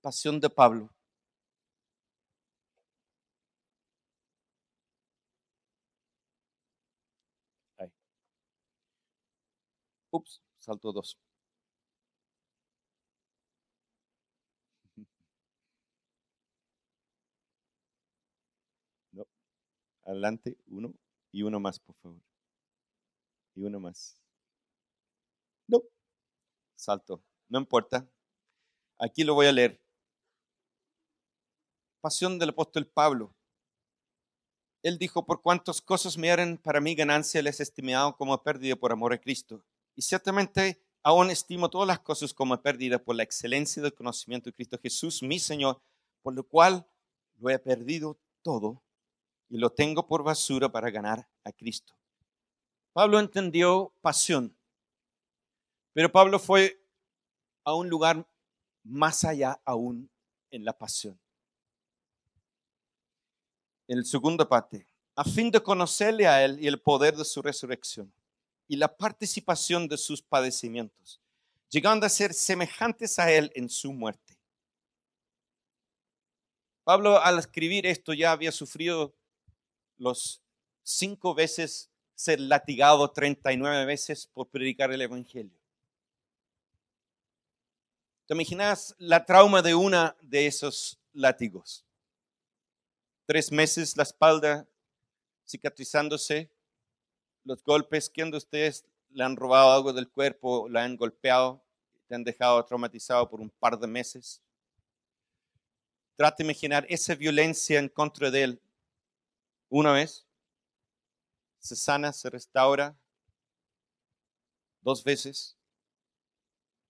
Pasión 0.00 0.40
de 0.40 0.48
Pablo. 0.48 0.90
Ups, 10.12 10.40
salto 10.58 10.92
dos. 10.92 11.16
No. 19.12 19.24
Adelante, 20.10 20.58
uno 20.66 20.92
y 21.30 21.44
uno 21.44 21.60
más, 21.60 21.78
por 21.78 21.94
favor. 22.02 22.20
Y 23.54 23.62
uno 23.62 23.78
más. 23.78 24.20
No. 25.68 25.84
Salto. 26.74 27.22
No 27.48 27.60
importa. 27.60 28.10
Aquí 28.98 29.22
lo 29.22 29.34
voy 29.34 29.46
a 29.46 29.52
leer. 29.52 29.80
Pasión 32.00 32.40
del 32.40 32.48
apóstol 32.48 32.88
Pablo. 32.88 33.32
Él 34.82 34.98
dijo, 34.98 35.24
por 35.24 35.42
cuantas 35.42 35.80
cosas 35.80 36.18
me 36.18 36.26
eran 36.26 36.58
para 36.58 36.80
mí 36.80 36.96
ganancia, 36.96 37.40
les 37.40 37.60
he 37.60 37.62
estimado 37.62 38.16
como 38.16 38.42
pérdida 38.42 38.74
por 38.74 38.90
amor 38.90 39.12
a 39.12 39.20
Cristo. 39.20 39.64
Y 39.94 40.02
ciertamente 40.02 40.82
aún 41.04 41.30
estimo 41.30 41.70
todas 41.70 41.86
las 41.86 42.00
cosas 42.00 42.34
como 42.34 42.60
pérdida 42.60 42.98
por 42.98 43.14
la 43.14 43.22
excelencia 43.22 43.80
del 43.80 43.94
conocimiento 43.94 44.50
de 44.50 44.54
Cristo 44.54 44.76
Jesús, 44.82 45.22
mi 45.22 45.38
Señor, 45.38 45.80
por 46.20 46.34
lo 46.34 46.42
cual 46.42 46.84
lo 47.38 47.48
he 47.48 47.60
perdido 47.60 48.18
todo 48.42 48.82
y 49.50 49.58
lo 49.58 49.70
tengo 49.70 50.06
por 50.06 50.22
basura 50.22 50.70
para 50.70 50.90
ganar 50.90 51.28
a 51.44 51.52
Cristo. 51.52 51.92
Pablo 52.92 53.18
entendió 53.18 53.92
pasión, 54.00 54.56
pero 55.92 56.10
Pablo 56.10 56.38
fue 56.38 56.80
a 57.64 57.74
un 57.74 57.88
lugar 57.88 58.26
más 58.84 59.24
allá 59.24 59.60
aún 59.64 60.08
en 60.50 60.64
la 60.64 60.72
pasión. 60.76 61.20
En 63.88 63.98
el 63.98 64.06
segundo 64.06 64.48
parte, 64.48 64.86
a 65.16 65.24
fin 65.24 65.50
de 65.50 65.60
conocerle 65.60 66.26
a 66.26 66.44
Él 66.44 66.58
y 66.60 66.68
el 66.68 66.80
poder 66.80 67.16
de 67.16 67.24
su 67.24 67.42
resurrección 67.42 68.12
y 68.68 68.76
la 68.76 68.96
participación 68.96 69.88
de 69.88 69.98
sus 69.98 70.22
padecimientos, 70.22 71.20
llegando 71.68 72.06
a 72.06 72.08
ser 72.08 72.32
semejantes 72.32 73.18
a 73.18 73.32
Él 73.32 73.50
en 73.54 73.68
su 73.68 73.92
muerte. 73.92 74.38
Pablo 76.84 77.18
al 77.18 77.38
escribir 77.38 77.84
esto 77.86 78.14
ya 78.14 78.30
había 78.32 78.52
sufrido 78.52 79.14
los 80.00 80.42
cinco 80.82 81.34
veces 81.34 81.90
ser 82.14 82.40
latigado 82.40 83.12
39 83.12 83.84
veces 83.84 84.26
por 84.26 84.48
predicar 84.48 84.90
el 84.92 85.02
Evangelio. 85.02 85.56
¿Te 88.26 88.34
imaginas 88.34 88.94
la 88.98 89.24
trauma 89.24 89.60
de 89.60 89.74
una 89.74 90.16
de 90.22 90.46
esos 90.46 90.98
látigos? 91.12 91.84
Tres 93.26 93.52
meses 93.52 93.96
la 93.96 94.04
espalda 94.04 94.66
cicatrizándose, 95.46 96.50
los 97.44 97.62
golpes, 97.62 98.08
¿quién 98.08 98.30
de 98.30 98.38
ustedes 98.38 98.84
le 99.10 99.24
han 99.24 99.36
robado 99.36 99.72
algo 99.72 99.92
del 99.92 100.08
cuerpo, 100.08 100.68
la 100.68 100.84
han 100.84 100.96
golpeado, 100.96 101.62
te 102.06 102.14
han 102.14 102.24
dejado 102.24 102.64
traumatizado 102.64 103.28
por 103.28 103.40
un 103.40 103.50
par 103.50 103.78
de 103.78 103.86
meses? 103.86 104.40
Trata 106.16 106.36
de 106.38 106.44
imaginar 106.44 106.86
esa 106.88 107.14
violencia 107.14 107.78
en 107.78 107.88
contra 107.88 108.30
de 108.30 108.42
él 108.44 108.62
una 109.70 109.92
vez, 109.92 110.26
se 111.58 111.76
sana, 111.76 112.12
se 112.12 112.28
restaura, 112.28 112.98
dos 114.82 115.02
veces, 115.04 115.56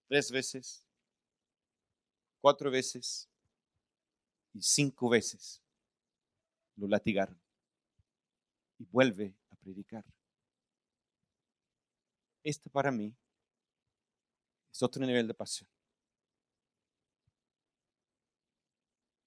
tres 0.09 0.31
veces, 0.31 0.85
cuatro 2.41 2.71
veces. 2.71 3.29
Y 4.53 4.63
cinco 4.63 5.09
veces 5.09 5.63
lo 6.75 6.89
latigaron. 6.89 7.41
Y 8.79 8.85
vuelve 8.87 9.37
a 9.51 9.55
predicar. 9.55 10.05
Este 12.43 12.69
para 12.69 12.91
mí 12.91 13.15
es 14.73 14.83
otro 14.83 15.07
nivel 15.07 15.29
de 15.29 15.35
pasión. 15.35 15.71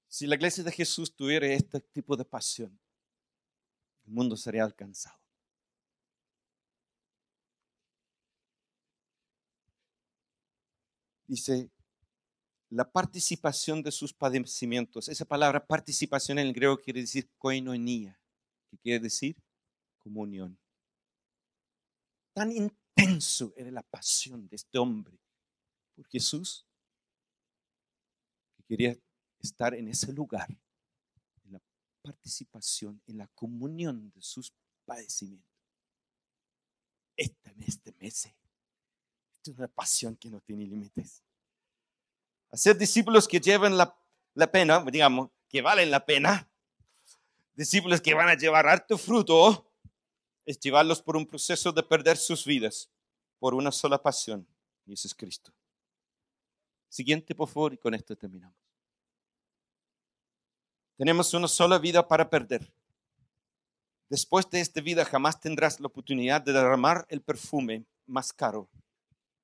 Si 0.10 0.28
la 0.28 0.36
iglesia 0.36 0.64
de 0.64 0.72
Jesús 0.72 1.16
tuviera 1.16 1.48
este 1.48 1.80
tipo 1.80 2.18
de 2.18 2.26
pasión, 2.26 2.78
el 4.06 4.12
mundo 4.14 4.36
sería 4.36 4.64
alcanzado. 4.64 5.18
Dice, 11.28 11.72
la 12.70 12.92
participación 12.92 13.84
de 13.84 13.92
sus 13.92 14.14
padecimientos. 14.14 15.08
Esa 15.08 15.26
palabra 15.26 15.66
participación 15.66 16.40
en 16.40 16.48
el 16.48 16.54
griego 16.54 16.78
quiere 16.78 17.02
decir 17.02 17.30
koinonia, 17.38 18.20
que 18.70 18.78
quiere 18.78 19.00
decir 19.00 19.38
comunión. 20.00 20.58
Tan 22.34 22.52
intenso 22.52 23.54
era 23.56 23.70
la 23.70 23.84
pasión 23.84 24.48
de 24.48 24.56
este 24.56 24.80
hombre 24.80 25.20
por 25.96 26.08
Jesús 26.08 26.66
que 28.58 28.64
quería 28.64 28.98
estar 29.40 29.76
en 29.76 29.88
ese 29.88 30.12
lugar, 30.12 30.48
participación, 32.04 33.02
en 33.08 33.18
la 33.18 33.28
comunión 33.28 34.12
de 34.12 34.22
sus 34.22 34.54
padecimientos. 34.86 35.50
Este 37.16 37.54
mes, 37.56 37.70
este 37.70 37.96
mes, 38.00 38.26
esta 38.26 39.52
es 39.52 39.58
una 39.58 39.68
pasión 39.68 40.16
que 40.18 40.30
no 40.30 40.42
tiene 40.42 40.66
límites. 40.66 41.24
Hacer 42.52 42.78
discípulos 42.78 43.28
que 43.28 43.40
lleven 43.40 43.78
la, 43.78 43.98
la 44.36 44.52
pena, 44.52 44.84
digamos, 44.92 45.30
que 45.48 45.62
valen 45.62 45.90
la 45.90 46.06
pena, 46.06 46.50
discípulos 47.56 48.02
que 48.02 48.14
van 48.14 48.30
a 48.30 48.36
llevar 48.36 48.68
harto 48.68 48.98
fruto, 48.98 49.72
es 50.46 50.60
llevarlos 50.60 51.02
por 51.02 51.16
un 51.16 51.26
proceso 51.26 51.72
de 51.72 51.84
perder 51.84 52.18
sus 52.18 52.46
vidas 52.46 52.90
por 53.40 53.54
una 53.54 53.72
sola 53.72 54.02
pasión, 54.02 54.48
y 54.86 54.94
ese 54.94 55.08
es 55.08 55.16
Cristo. 55.16 55.54
Siguiente, 56.90 57.34
por 57.34 57.48
favor, 57.48 57.74
y 57.74 57.78
con 57.78 57.94
esto 57.94 58.16
terminamos. 58.16 58.58
Tenemos 60.98 61.34
una 61.34 61.48
sola 61.48 61.80
vida 61.80 62.08
para 62.08 62.30
perder. 62.30 62.72
Después 64.10 64.48
de 64.50 64.62
esta 64.62 64.80
vida 64.80 65.06
jamás 65.06 65.40
tendrás 65.40 65.80
la 65.80 65.88
oportunidad 65.88 66.42
de 66.42 66.54
derramar 66.54 67.06
el 67.10 67.22
perfume 67.22 67.86
más 68.06 68.32
caro 68.32 68.70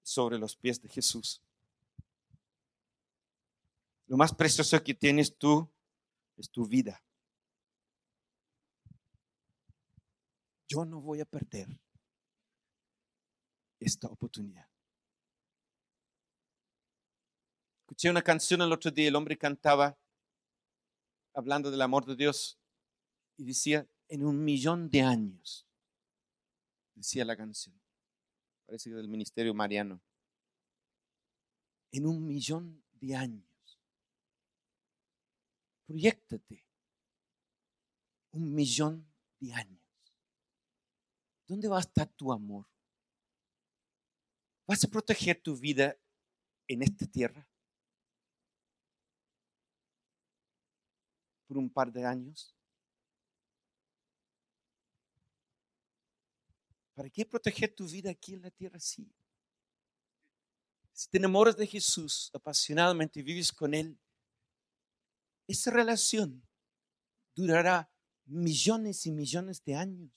sobre 0.04 0.38
los 0.38 0.56
pies 0.56 0.82
de 0.82 0.89
Jesús. 0.89 1.41
Lo 4.06 4.18
más 4.18 4.34
precioso 4.34 4.82
que 4.84 4.93
tienes 4.93 5.36
tú 5.36 5.68
es 6.38 6.50
tu 6.50 6.66
vida. 6.66 7.02
Yo 10.68 10.86
no 10.86 11.02
voy 11.02 11.20
a 11.22 11.26
perder 11.26 11.68
esta 13.80 14.08
oportunidad. 14.08 14.68
Escuché 17.82 18.10
una 18.10 18.22
canción 18.22 18.62
el 18.62 18.72
otro 18.72 18.91
día, 18.91 19.08
el 19.08 19.16
hombre 19.16 19.36
cantaba 19.36 19.97
hablando 21.39 21.71
del 21.71 21.81
amor 21.81 22.05
de 22.05 22.17
Dios 22.17 22.59
y 23.37 23.45
decía, 23.45 23.87
en 24.09 24.25
un 24.25 24.43
millón 24.43 24.89
de 24.89 25.01
años, 25.01 25.65
decía 26.95 27.23
la 27.23 27.37
canción, 27.37 27.79
parece 28.65 28.89
que 28.89 28.95
del 28.97 29.07
ministerio 29.07 29.53
mariano, 29.53 30.01
en 31.91 32.05
un 32.05 32.27
millón 32.27 32.83
de 32.91 33.15
años, 33.15 33.79
proyectate 35.87 36.65
un 38.31 38.53
millón 38.53 39.09
de 39.39 39.53
años. 39.53 39.81
¿Dónde 41.47 41.69
va 41.69 41.77
a 41.77 41.81
estar 41.81 42.07
tu 42.09 42.31
amor? 42.31 42.67
¿Vas 44.67 44.83
a 44.83 44.87
proteger 44.87 45.41
tu 45.41 45.55
vida 45.55 45.97
en 46.67 46.83
esta 46.83 47.07
tierra? 47.07 47.49
Por 51.50 51.58
un 51.58 51.68
par 51.68 51.91
de 51.91 52.06
años? 52.06 52.56
¿Para 56.93 57.10
qué 57.10 57.26
proteger 57.26 57.74
tu 57.74 57.88
vida 57.88 58.12
aquí 58.12 58.36
en 58.36 58.43
la 58.43 58.52
tierra 58.52 58.80
Si 58.80 59.10
te 61.10 61.18
enamoras 61.18 61.58
de 61.58 61.66
Jesús 61.66 62.30
apasionadamente 62.36 63.20
y 63.20 63.24
vives 63.24 63.52
con 63.52 63.74
Él, 63.74 63.97
esa 65.47 65.72
relación 65.72 66.39
durará 67.36 67.89
millones 68.26 69.08
y 69.08 69.12
millones 69.12 69.64
de 69.64 69.74
años. 69.74 70.12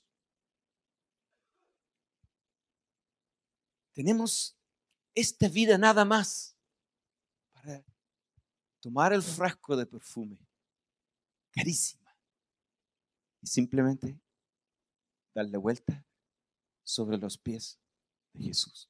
Tenemos 3.95 4.55
esta 5.15 5.49
vida 5.49 5.79
nada 5.79 6.05
más 6.05 6.55
para 7.55 7.83
tomar 8.81 9.15
el 9.15 9.23
frasco 9.23 9.75
de 9.77 9.87
perfume 9.87 10.52
carísima. 11.53 12.17
Y 13.41 13.47
simplemente 13.47 14.21
darle 15.35 15.57
vuelta 15.59 16.05
sobre 16.83 17.19
los 17.19 17.39
pies 17.39 17.79
de 18.33 18.45
Jesús. 18.45 18.89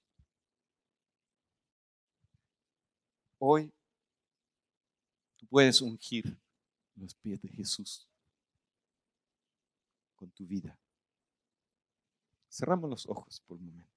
Hoy 3.39 3.73
tú 5.37 5.47
puedes 5.47 5.81
ungir 5.81 6.39
los 6.95 7.15
pies 7.15 7.41
de 7.43 7.49
Jesús 7.49 8.09
con 10.15 10.31
tu 10.31 10.47
vida. 10.47 10.79
Cerramos 12.49 12.89
los 12.89 13.07
ojos 13.07 13.41
por 13.41 13.57
un 13.57 13.67
momento. 13.67 13.92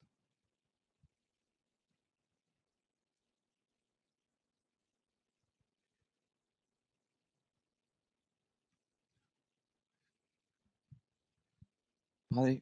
Padre, 12.35 12.61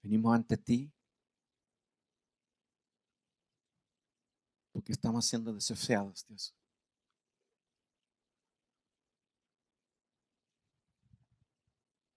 venimos 0.00 0.32
ante 0.32 0.56
ti 0.56 0.92
porque 4.70 4.92
estamos 4.92 5.26
siendo 5.26 5.52
desafiados, 5.52 6.24
Dios. 6.28 6.54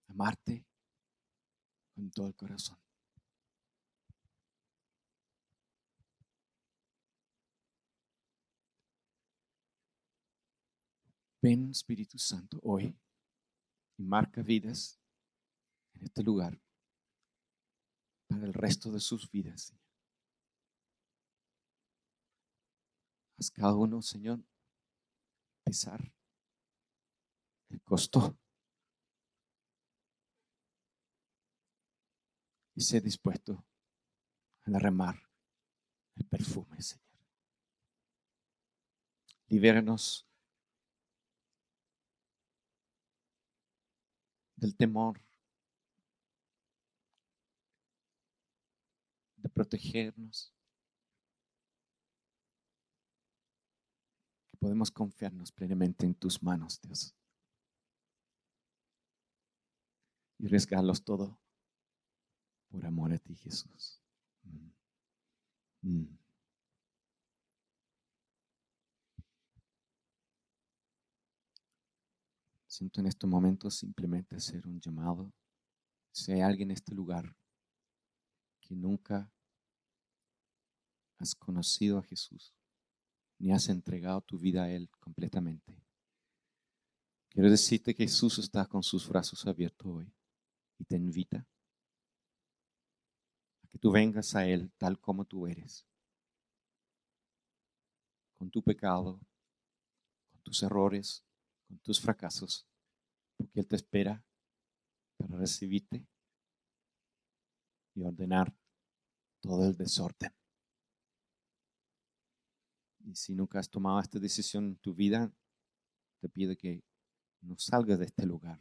Amarte 0.09 0.63
con 1.95 2.11
todo 2.11 2.27
el 2.27 2.35
corazón. 2.35 2.77
Ven 11.41 11.71
Espíritu 11.71 12.19
Santo 12.19 12.59
hoy 12.61 12.95
y 13.97 14.03
marca 14.03 14.43
vidas 14.43 15.00
este 16.01 16.23
lugar 16.23 16.59
para 18.27 18.45
el 18.45 18.53
resto 18.53 18.91
de 18.91 18.99
sus 18.99 19.29
vidas. 19.29 19.73
Haz 23.37 23.51
cada 23.51 23.75
uno, 23.75 24.01
Señor, 24.01 24.43
pesar 25.63 26.13
el 27.69 27.81
costo 27.81 28.37
y 32.75 32.81
ser 32.81 33.01
dispuesto 33.01 33.65
a 34.63 34.71
derramar 34.71 35.15
el 36.15 36.25
perfume, 36.25 36.81
Señor. 36.81 37.01
Libéranos 39.47 40.27
del 44.55 44.75
temor, 44.75 45.19
protegernos. 49.53 50.53
Que 54.51 54.57
podemos 54.57 54.91
confiarnos 54.91 55.51
plenamente 55.51 56.05
en 56.05 56.15
tus 56.15 56.41
manos, 56.41 56.79
Dios. 56.81 57.15
Y 60.39 60.47
arriesgarlos 60.47 61.03
todo 61.03 61.39
por 62.69 62.85
amor 62.85 63.13
a 63.13 63.17
ti, 63.17 63.35
Jesús. 63.35 64.01
Mm. 64.43 64.71
Mm. 65.83 66.17
Siento 72.67 73.01
en 73.01 73.07
estos 73.07 73.29
momentos 73.29 73.75
simplemente 73.75 74.35
hacer 74.35 74.65
un 74.65 74.79
llamado. 74.79 75.31
Si 76.11 76.31
hay 76.31 76.41
alguien 76.41 76.71
en 76.71 76.75
este 76.75 76.95
lugar 76.95 77.35
que 78.61 78.75
nunca 78.75 79.29
has 81.21 81.35
conocido 81.35 81.99
a 81.99 82.03
Jesús, 82.03 82.53
ni 83.37 83.51
has 83.51 83.69
entregado 83.69 84.21
tu 84.21 84.37
vida 84.37 84.63
a 84.63 84.71
Él 84.71 84.89
completamente, 84.99 85.81
quiero 87.29 87.49
decirte 87.49 87.95
que 87.95 88.03
Jesús 88.03 88.39
está 88.39 88.65
con 88.65 88.83
sus 88.83 89.07
brazos 89.07 89.45
abiertos 89.45 89.87
hoy 89.87 90.11
y 90.77 90.85
te 90.85 90.95
invita 90.95 91.47
a 93.63 93.67
que 93.67 93.77
tú 93.77 93.91
vengas 93.91 94.35
a 94.35 94.45
Él 94.45 94.71
tal 94.77 94.99
como 94.99 95.25
tú 95.25 95.47
eres, 95.47 95.85
con 98.35 98.49
tu 98.49 98.63
pecado, 98.63 99.19
con 100.31 100.41
tus 100.41 100.63
errores, 100.63 101.23
con 101.67 101.77
tus 101.79 101.99
fracasos, 101.99 102.67
porque 103.37 103.59
Él 103.59 103.67
te 103.67 103.75
espera 103.75 104.23
para 105.17 105.37
recibirte 105.37 106.05
y 107.93 108.03
ordenar 108.03 108.53
todo 109.41 109.65
el 109.65 109.75
desorden. 109.75 110.31
Y 113.03 113.15
si 113.15 113.33
nunca 113.33 113.59
has 113.59 113.69
tomado 113.69 113.99
esta 113.99 114.19
decisión 114.19 114.65
en 114.65 114.75
tu 114.77 114.93
vida, 114.93 115.31
te 116.19 116.29
pido 116.29 116.55
que 116.55 116.83
no 117.41 117.57
salgas 117.57 117.99
de 117.99 118.05
este 118.05 118.25
lugar 118.25 118.59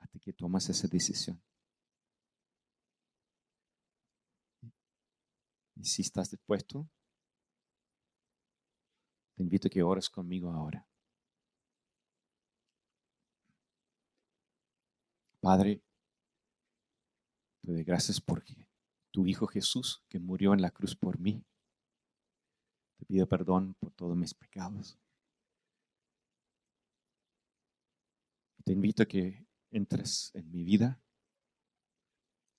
hasta 0.00 0.18
que 0.18 0.32
tomas 0.32 0.68
esa 0.68 0.88
decisión. 0.88 1.40
Y 5.76 5.84
si 5.84 6.02
estás 6.02 6.30
dispuesto, 6.30 6.88
te 9.36 9.42
invito 9.42 9.68
a 9.68 9.70
que 9.70 9.82
ores 9.82 10.10
conmigo 10.10 10.50
ahora. 10.50 10.86
Padre, 15.40 15.82
te 17.62 17.72
doy 17.72 17.82
gracias 17.82 18.20
porque 18.20 18.68
tu 19.10 19.26
Hijo 19.26 19.46
Jesús, 19.46 20.04
que 20.08 20.20
murió 20.20 20.52
en 20.52 20.60
la 20.60 20.70
cruz 20.70 20.94
por 20.94 21.18
mí, 21.18 21.42
te 23.00 23.06
pido 23.06 23.26
perdón 23.26 23.74
por 23.80 23.90
todos 23.92 24.14
mis 24.14 24.34
pecados. 24.34 24.98
Te 28.62 28.72
invito 28.72 29.02
a 29.02 29.06
que 29.06 29.46
entres 29.70 30.30
en 30.34 30.50
mi 30.50 30.62
vida 30.64 31.00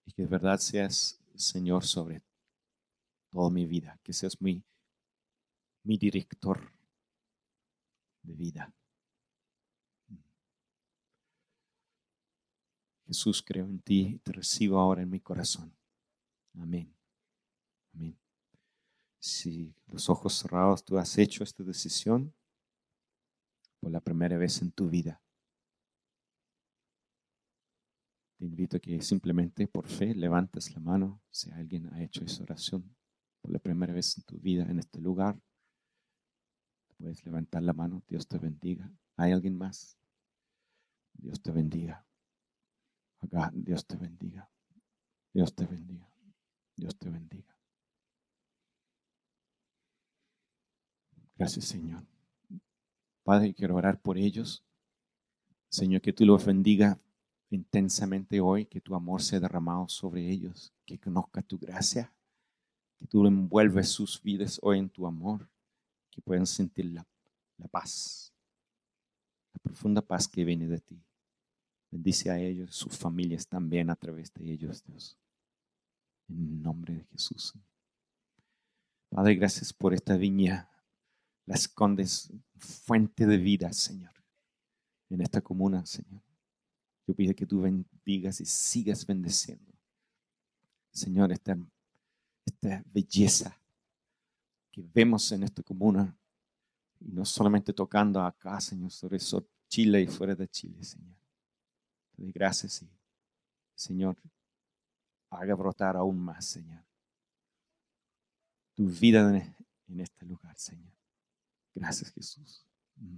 y 0.06 0.12
que 0.14 0.24
de 0.24 0.28
verdad 0.28 0.58
seas 0.58 1.22
Señor 1.36 1.86
sobre 1.86 2.24
toda 3.30 3.52
mi 3.52 3.68
vida, 3.68 4.00
que 4.04 4.14
seas 4.14 4.42
mi, 4.42 4.64
mi 5.84 5.98
director 5.98 6.72
de 8.24 8.34
vida. 8.34 8.74
Jesús, 13.06 13.44
creo 13.44 13.66
en 13.66 13.80
ti 13.80 14.14
y 14.16 14.20
te 14.20 14.32
recibo 14.32 14.80
ahora 14.80 15.02
en 15.04 15.10
mi 15.10 15.20
corazón. 15.20 15.76
Amén. 16.56 16.96
Amén. 17.94 18.21
Si 19.22 19.72
los 19.86 20.10
ojos 20.10 20.34
cerrados 20.34 20.84
tú 20.84 20.98
has 20.98 21.16
hecho 21.20 21.44
esta 21.44 21.64
decisión 21.64 22.34
por 23.80 23.92
la 23.92 24.00
primera 24.00 24.36
vez 24.36 24.64
en 24.64 24.72
tu 24.72 24.90
vida, 24.90 25.22
te 28.38 28.46
invito 28.46 28.78
a 28.78 28.80
que 28.80 29.00
simplemente 29.04 29.68
por 29.68 29.88
fe 29.88 30.16
levantes 30.16 30.74
la 30.74 30.80
mano 30.80 31.22
si 31.30 31.52
alguien 31.52 31.94
ha 31.94 32.02
hecho 32.02 32.26
esa 32.26 32.42
oración 32.42 32.96
por 33.42 33.52
la 33.52 33.60
primera 33.60 33.94
vez 33.94 34.18
en 34.18 34.24
tu 34.24 34.40
vida 34.40 34.64
en 34.64 34.80
este 34.80 35.00
lugar. 35.00 35.40
Puedes 36.98 37.24
levantar 37.24 37.62
la 37.62 37.74
mano. 37.74 38.02
Dios 38.08 38.28
te 38.28 38.40
bendiga. 38.40 38.92
¿Hay 39.18 39.32
alguien 39.32 39.56
más? 39.56 40.00
Dios 41.14 41.40
te 41.44 41.52
bendiga. 41.52 42.04
Acá, 43.20 43.52
Dios 43.54 43.86
te 43.86 43.98
bendiga. 43.98 44.50
Dios 45.32 45.54
te 45.54 45.66
bendiga. 45.66 46.10
Dios 46.76 46.98
te 46.98 47.10
bendiga. 47.10 47.51
Gracias, 51.42 51.66
Señor. 51.66 52.04
Padre, 53.24 53.56
quiero 53.56 53.76
orar 53.76 54.00
por 54.00 54.16
ellos. 54.16 54.64
Señor, 55.70 56.00
que 56.00 56.14
tú 56.14 56.24
los 56.24 56.46
bendiga 56.46 57.00
intensamente 57.50 58.40
hoy, 58.40 58.68
que 58.68 58.80
tu 58.80 58.94
amor 58.94 59.24
sea 59.24 59.40
derramado 59.40 59.90
sobre 59.90 60.30
ellos, 60.30 60.72
que 60.86 61.00
conozca 61.00 61.42
tu 61.42 61.58
gracia, 61.58 62.14
que 62.96 63.08
tú 63.08 63.26
envuelves 63.26 63.90
sus 63.90 64.22
vidas 64.22 64.60
hoy 64.62 64.78
en 64.78 64.90
tu 64.90 65.08
amor, 65.08 65.50
que 66.12 66.22
puedan 66.22 66.46
sentir 66.46 66.86
la, 66.86 67.08
paz, 67.72 68.32
la 69.52 69.62
profunda 69.64 70.04
paz 70.04 70.28
que 70.28 70.46
viene 70.46 70.68
de 70.68 70.80
ti. 70.80 71.02
Bendice 71.90 72.30
a 72.30 72.38
ellos, 72.38 72.76
sus 72.76 72.96
familias 72.96 73.48
también 73.48 73.90
a 73.90 73.96
través 73.96 74.32
de 74.36 74.48
ellos, 74.48 74.84
Dios. 74.84 75.18
En 76.30 76.62
nombre 76.62 76.94
de 76.94 77.06
Jesús. 77.06 77.56
Padre, 79.10 79.34
gracias 79.34 79.74
por 79.74 79.96
esta 79.96 80.16
viña. 80.18 80.68
La 81.46 81.56
escondes 81.56 82.32
fuente 82.58 83.26
de 83.26 83.38
vida, 83.38 83.72
Señor, 83.74 84.14
en 85.10 85.22
esta 85.22 85.42
comuna, 85.42 85.86
Señor. 85.86 86.22
Yo 87.08 87.16
pido 87.16 87.34
que 87.34 87.46
tú 87.46 87.62
bendigas 87.62 88.40
y 88.42 88.46
sigas 88.46 89.06
bendeciendo. 89.06 89.74
Señor, 90.92 91.32
esta, 91.32 91.58
belleza 92.86 93.58
que 94.72 94.84
vemos 94.94 95.32
en 95.32 95.44
esta 95.44 95.64
comuna, 95.64 96.16
y 97.00 97.12
no 97.12 97.26
solamente 97.26 97.74
tocando 97.74 98.22
acá, 98.22 98.62
Señor, 98.62 98.92
sobre 98.92 99.18
Chile 99.68 100.02
y 100.02 100.08
fuera 100.08 100.36
de 100.36 100.48
Chile, 100.48 100.84
Señor 100.84 101.22
gracias 102.30 102.84
y 102.84 102.90
Señor, 103.74 104.16
haga 105.32 105.56
brotar 105.56 105.96
aún 105.96 106.20
más, 106.20 106.46
Señor, 106.46 106.84
tu 108.76 108.88
vida 108.88 109.36
en 109.88 110.00
este 110.00 110.26
lugar, 110.26 110.56
Señor. 110.58 111.01
Gracias, 111.74 112.12
Jesús. 112.12 112.66
Mm. 112.96 113.18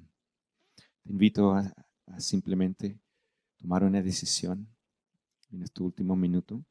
Te 1.03 1.09
invito 1.09 1.53
a, 1.53 1.73
simplemente 2.17 2.99
tomar 3.57 3.83
una 3.83 4.01
decisión 4.01 4.67
en 5.51 5.63
este 5.63 5.81
último 5.81 6.15
minuto. 6.15 6.63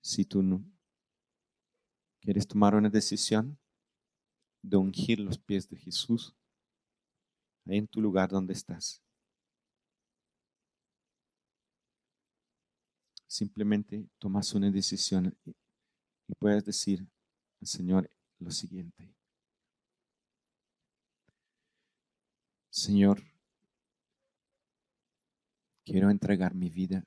Si 0.00 0.24
tú 0.24 0.42
no 0.42 0.64
quieres 2.20 2.46
tomar 2.46 2.74
una 2.74 2.88
decisión 2.88 3.58
de 4.62 4.76
ungir 4.76 5.18
los 5.18 5.38
pies 5.38 5.68
de 5.68 5.76
Jesús, 5.76 6.34
ahí 7.66 7.78
en 7.78 7.88
tu 7.88 8.00
lugar 8.00 8.30
donde 8.30 8.52
estás, 8.52 9.02
simplemente 13.26 14.06
tomas 14.18 14.52
una 14.54 14.70
decisión 14.70 15.36
y 15.44 16.34
puedes 16.38 16.64
decir 16.64 17.06
al 17.60 17.66
Señor 17.66 18.10
lo 18.38 18.50
siguiente. 18.50 19.14
Señor, 22.72 23.22
quiero 25.84 26.08
entregar 26.08 26.54
mi 26.54 26.70
vida 26.70 27.04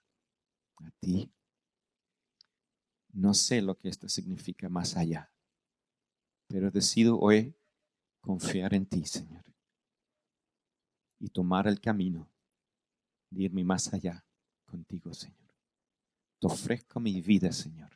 a 0.77 0.91
ti. 0.99 1.33
No 3.13 3.33
sé 3.33 3.63
lo 3.63 3.75
que 3.75 3.89
esto 3.89 4.07
significa 4.07 4.69
más 4.69 4.95
allá, 4.95 5.33
pero 6.47 6.69
decido 6.69 7.17
hoy 7.17 7.55
confiar 8.21 8.75
en 8.75 8.85
ti, 8.85 9.05
Señor, 9.05 9.43
y 11.19 11.29
tomar 11.29 11.67
el 11.67 11.81
camino 11.81 12.29
de 13.31 13.45
irme 13.45 13.63
más 13.63 13.91
allá 13.91 14.23
contigo, 14.65 15.15
Señor. 15.15 15.55
Te 16.39 16.45
ofrezco 16.45 16.99
mi 16.99 17.21
vida, 17.21 17.51
Señor. 17.51 17.89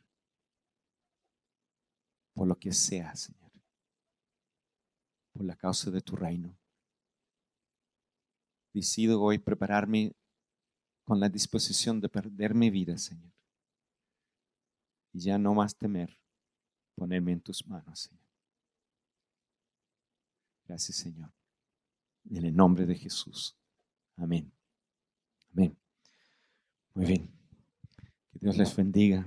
Por 2.34 2.48
lo 2.48 2.58
que 2.58 2.72
sea, 2.72 3.16
Señor. 3.16 3.52
Por 5.32 5.46
la 5.46 5.56
causa 5.56 5.92
de 5.92 6.02
tu 6.02 6.16
reino. 6.16 6.59
Decido 8.74 9.22
hoy 9.22 9.38
prepararme 9.38 10.14
con 11.04 11.20
la 11.20 11.30
disposición 11.30 12.00
de 12.00 12.10
perder 12.10 12.54
mi 12.54 12.70
vida, 12.70 12.98
Señor. 12.98 13.32
Y 15.12 15.22
ya 15.22 15.38
no 15.38 15.54
más 15.56 15.76
temer 15.76 16.20
ponerme 16.96 17.32
en 17.32 17.42
tus 17.42 17.66
manos, 17.66 18.00
Señor. 18.00 18.26
Gracias, 20.68 20.98
Señor. 20.98 21.32
En 22.30 22.46
el 22.46 22.56
nombre 22.56 22.86
de 22.86 22.96
Jesús. 22.96 23.58
Amén. 24.18 24.52
Amén. 25.52 25.76
Muy 26.94 27.06
bien. 27.06 27.28
Que 28.32 28.40
Dios 28.40 28.58
les 28.58 28.76
bendiga. 28.76 29.26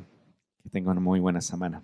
Que 0.62 0.70
tengan 0.70 0.92
una 0.92 1.00
muy 1.00 1.18
buena 1.18 1.40
semana. 1.40 1.82